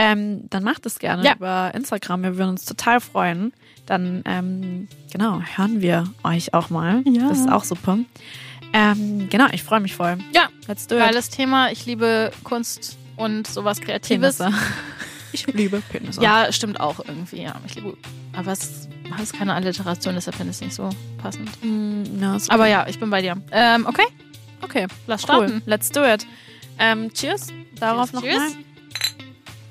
ähm, 0.00 0.48
dann 0.48 0.62
macht 0.62 0.86
es 0.86 1.00
gerne 1.00 1.24
Ja. 1.24 1.34
über 1.34 1.72
Instagram. 1.74 2.22
Wir 2.22 2.36
würden 2.38 2.50
uns 2.50 2.64
total 2.64 3.00
freuen. 3.00 3.52
Dann, 3.84 4.22
ähm, 4.26 4.86
genau, 5.12 5.40
hören 5.56 5.80
wir 5.80 6.04
euch 6.22 6.54
auch 6.54 6.70
mal. 6.70 7.02
Ja. 7.04 7.28
Das 7.28 7.38
ist 7.40 7.50
auch 7.50 7.64
super. 7.64 7.98
Ähm, 8.72 9.28
genau, 9.28 9.46
ich 9.50 9.62
freue 9.64 9.80
mich 9.80 9.94
voll. 9.96 10.18
Ja, 10.32 10.48
Let's 10.68 10.86
do 10.86 10.94
it. 10.94 11.00
geiles 11.00 11.30
Thema. 11.30 11.72
Ich 11.72 11.84
liebe 11.86 12.30
Kunst 12.44 12.96
und 13.16 13.46
sowas 13.48 13.80
Kreatives. 13.80 14.38
Penisse. 14.38 14.56
Ich 15.30 15.46
liebe 15.46 15.82
Penisse. 15.90 16.22
Ja, 16.22 16.50
stimmt 16.52 16.80
auch 16.80 17.00
irgendwie, 17.06 17.42
ja. 17.42 17.54
Ich 17.66 17.74
liebe, 17.74 17.98
aber 18.32 18.50
es 18.52 18.88
ist 19.22 19.34
keine 19.34 19.52
Alliteration, 19.52 20.14
deshalb 20.14 20.36
finde 20.36 20.52
ich 20.52 20.56
es 20.56 20.60
nicht 20.62 20.72
so 20.74 20.88
passend. 21.18 21.50
Mm, 21.62 22.18
no, 22.18 22.34
ist 22.36 22.50
Aber 22.50 22.66
ja, 22.66 22.86
ich 22.88 22.98
bin 22.98 23.10
bei 23.10 23.20
dir. 23.20 23.36
Ähm, 23.52 23.84
okay, 23.86 24.06
okay. 24.62 24.86
lass 25.06 25.24
Cool. 25.24 25.26
starten. 25.48 25.62
Let's 25.66 25.90
do 25.90 26.02
it. 26.02 26.26
Ähm, 26.78 27.12
cheers. 27.12 27.48
Darauf 27.78 28.14
nochmal. 28.14 28.38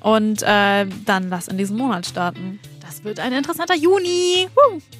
Und 0.00 0.42
äh, 0.42 0.86
dann 1.04 1.28
lass 1.28 1.48
in 1.48 1.58
diesen 1.58 1.76
Monat 1.76 2.06
starten. 2.06 2.60
Das 2.80 3.04
wird 3.04 3.20
ein 3.20 3.32
interessanter 3.32 3.74
Juni. 3.76 4.48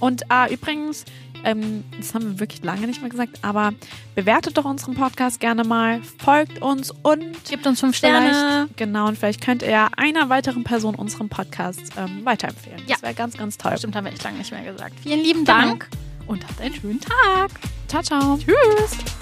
Und 0.01 0.23
äh, 0.31 0.53
übrigens, 0.53 1.05
ähm, 1.45 1.85
das 1.97 2.15
haben 2.15 2.33
wir 2.33 2.41
wirklich 2.41 2.63
lange 2.65 2.87
nicht 2.87 3.01
mehr 3.01 3.11
gesagt, 3.11 3.39
aber 3.43 3.73
bewertet 4.17 4.59
doch 4.59 4.65
unseren 4.65 4.95
Podcast 4.95 5.39
gerne 5.41 5.63
mal, 5.65 6.03
folgt 6.19 6.61
uns 6.61 6.91
und 7.03 7.45
Gebt 7.49 7.65
uns 7.67 7.79
fünf 7.81 7.97
Sterne. 7.97 8.69
genau, 8.77 9.07
und 9.07 9.17
vielleicht 9.17 9.41
könnt 9.41 9.63
ihr 9.63 9.87
einer 9.97 10.29
weiteren 10.29 10.65
Person 10.65 10.97
unseren 10.97 11.29
Podcast 11.29 11.81
ähm, 11.97 12.25
weiterempfehlen. 12.25 12.81
Ja. 12.87 12.95
Das 12.97 13.03
wäre 13.03 13.15
ganz, 13.15 13.37
ganz 13.37 13.57
toll. 13.57 13.79
Stimmt, 13.79 13.95
haben 13.95 14.05
wir 14.07 14.13
echt 14.13 14.25
lange 14.25 14.39
nicht 14.39 14.51
mehr 14.51 14.65
gesagt. 14.65 14.95
Vielen 15.01 15.21
lieben 15.23 15.45
Genau. 15.45 15.59
Dank 15.61 15.89
und 16.27 16.45
habt 16.47 16.61
einen 16.61 16.75
schönen 16.75 17.01
Tag. 17.01 17.51
Ciao, 17.87 18.03
ciao. 18.03 18.37
Tschüss. 18.39 19.18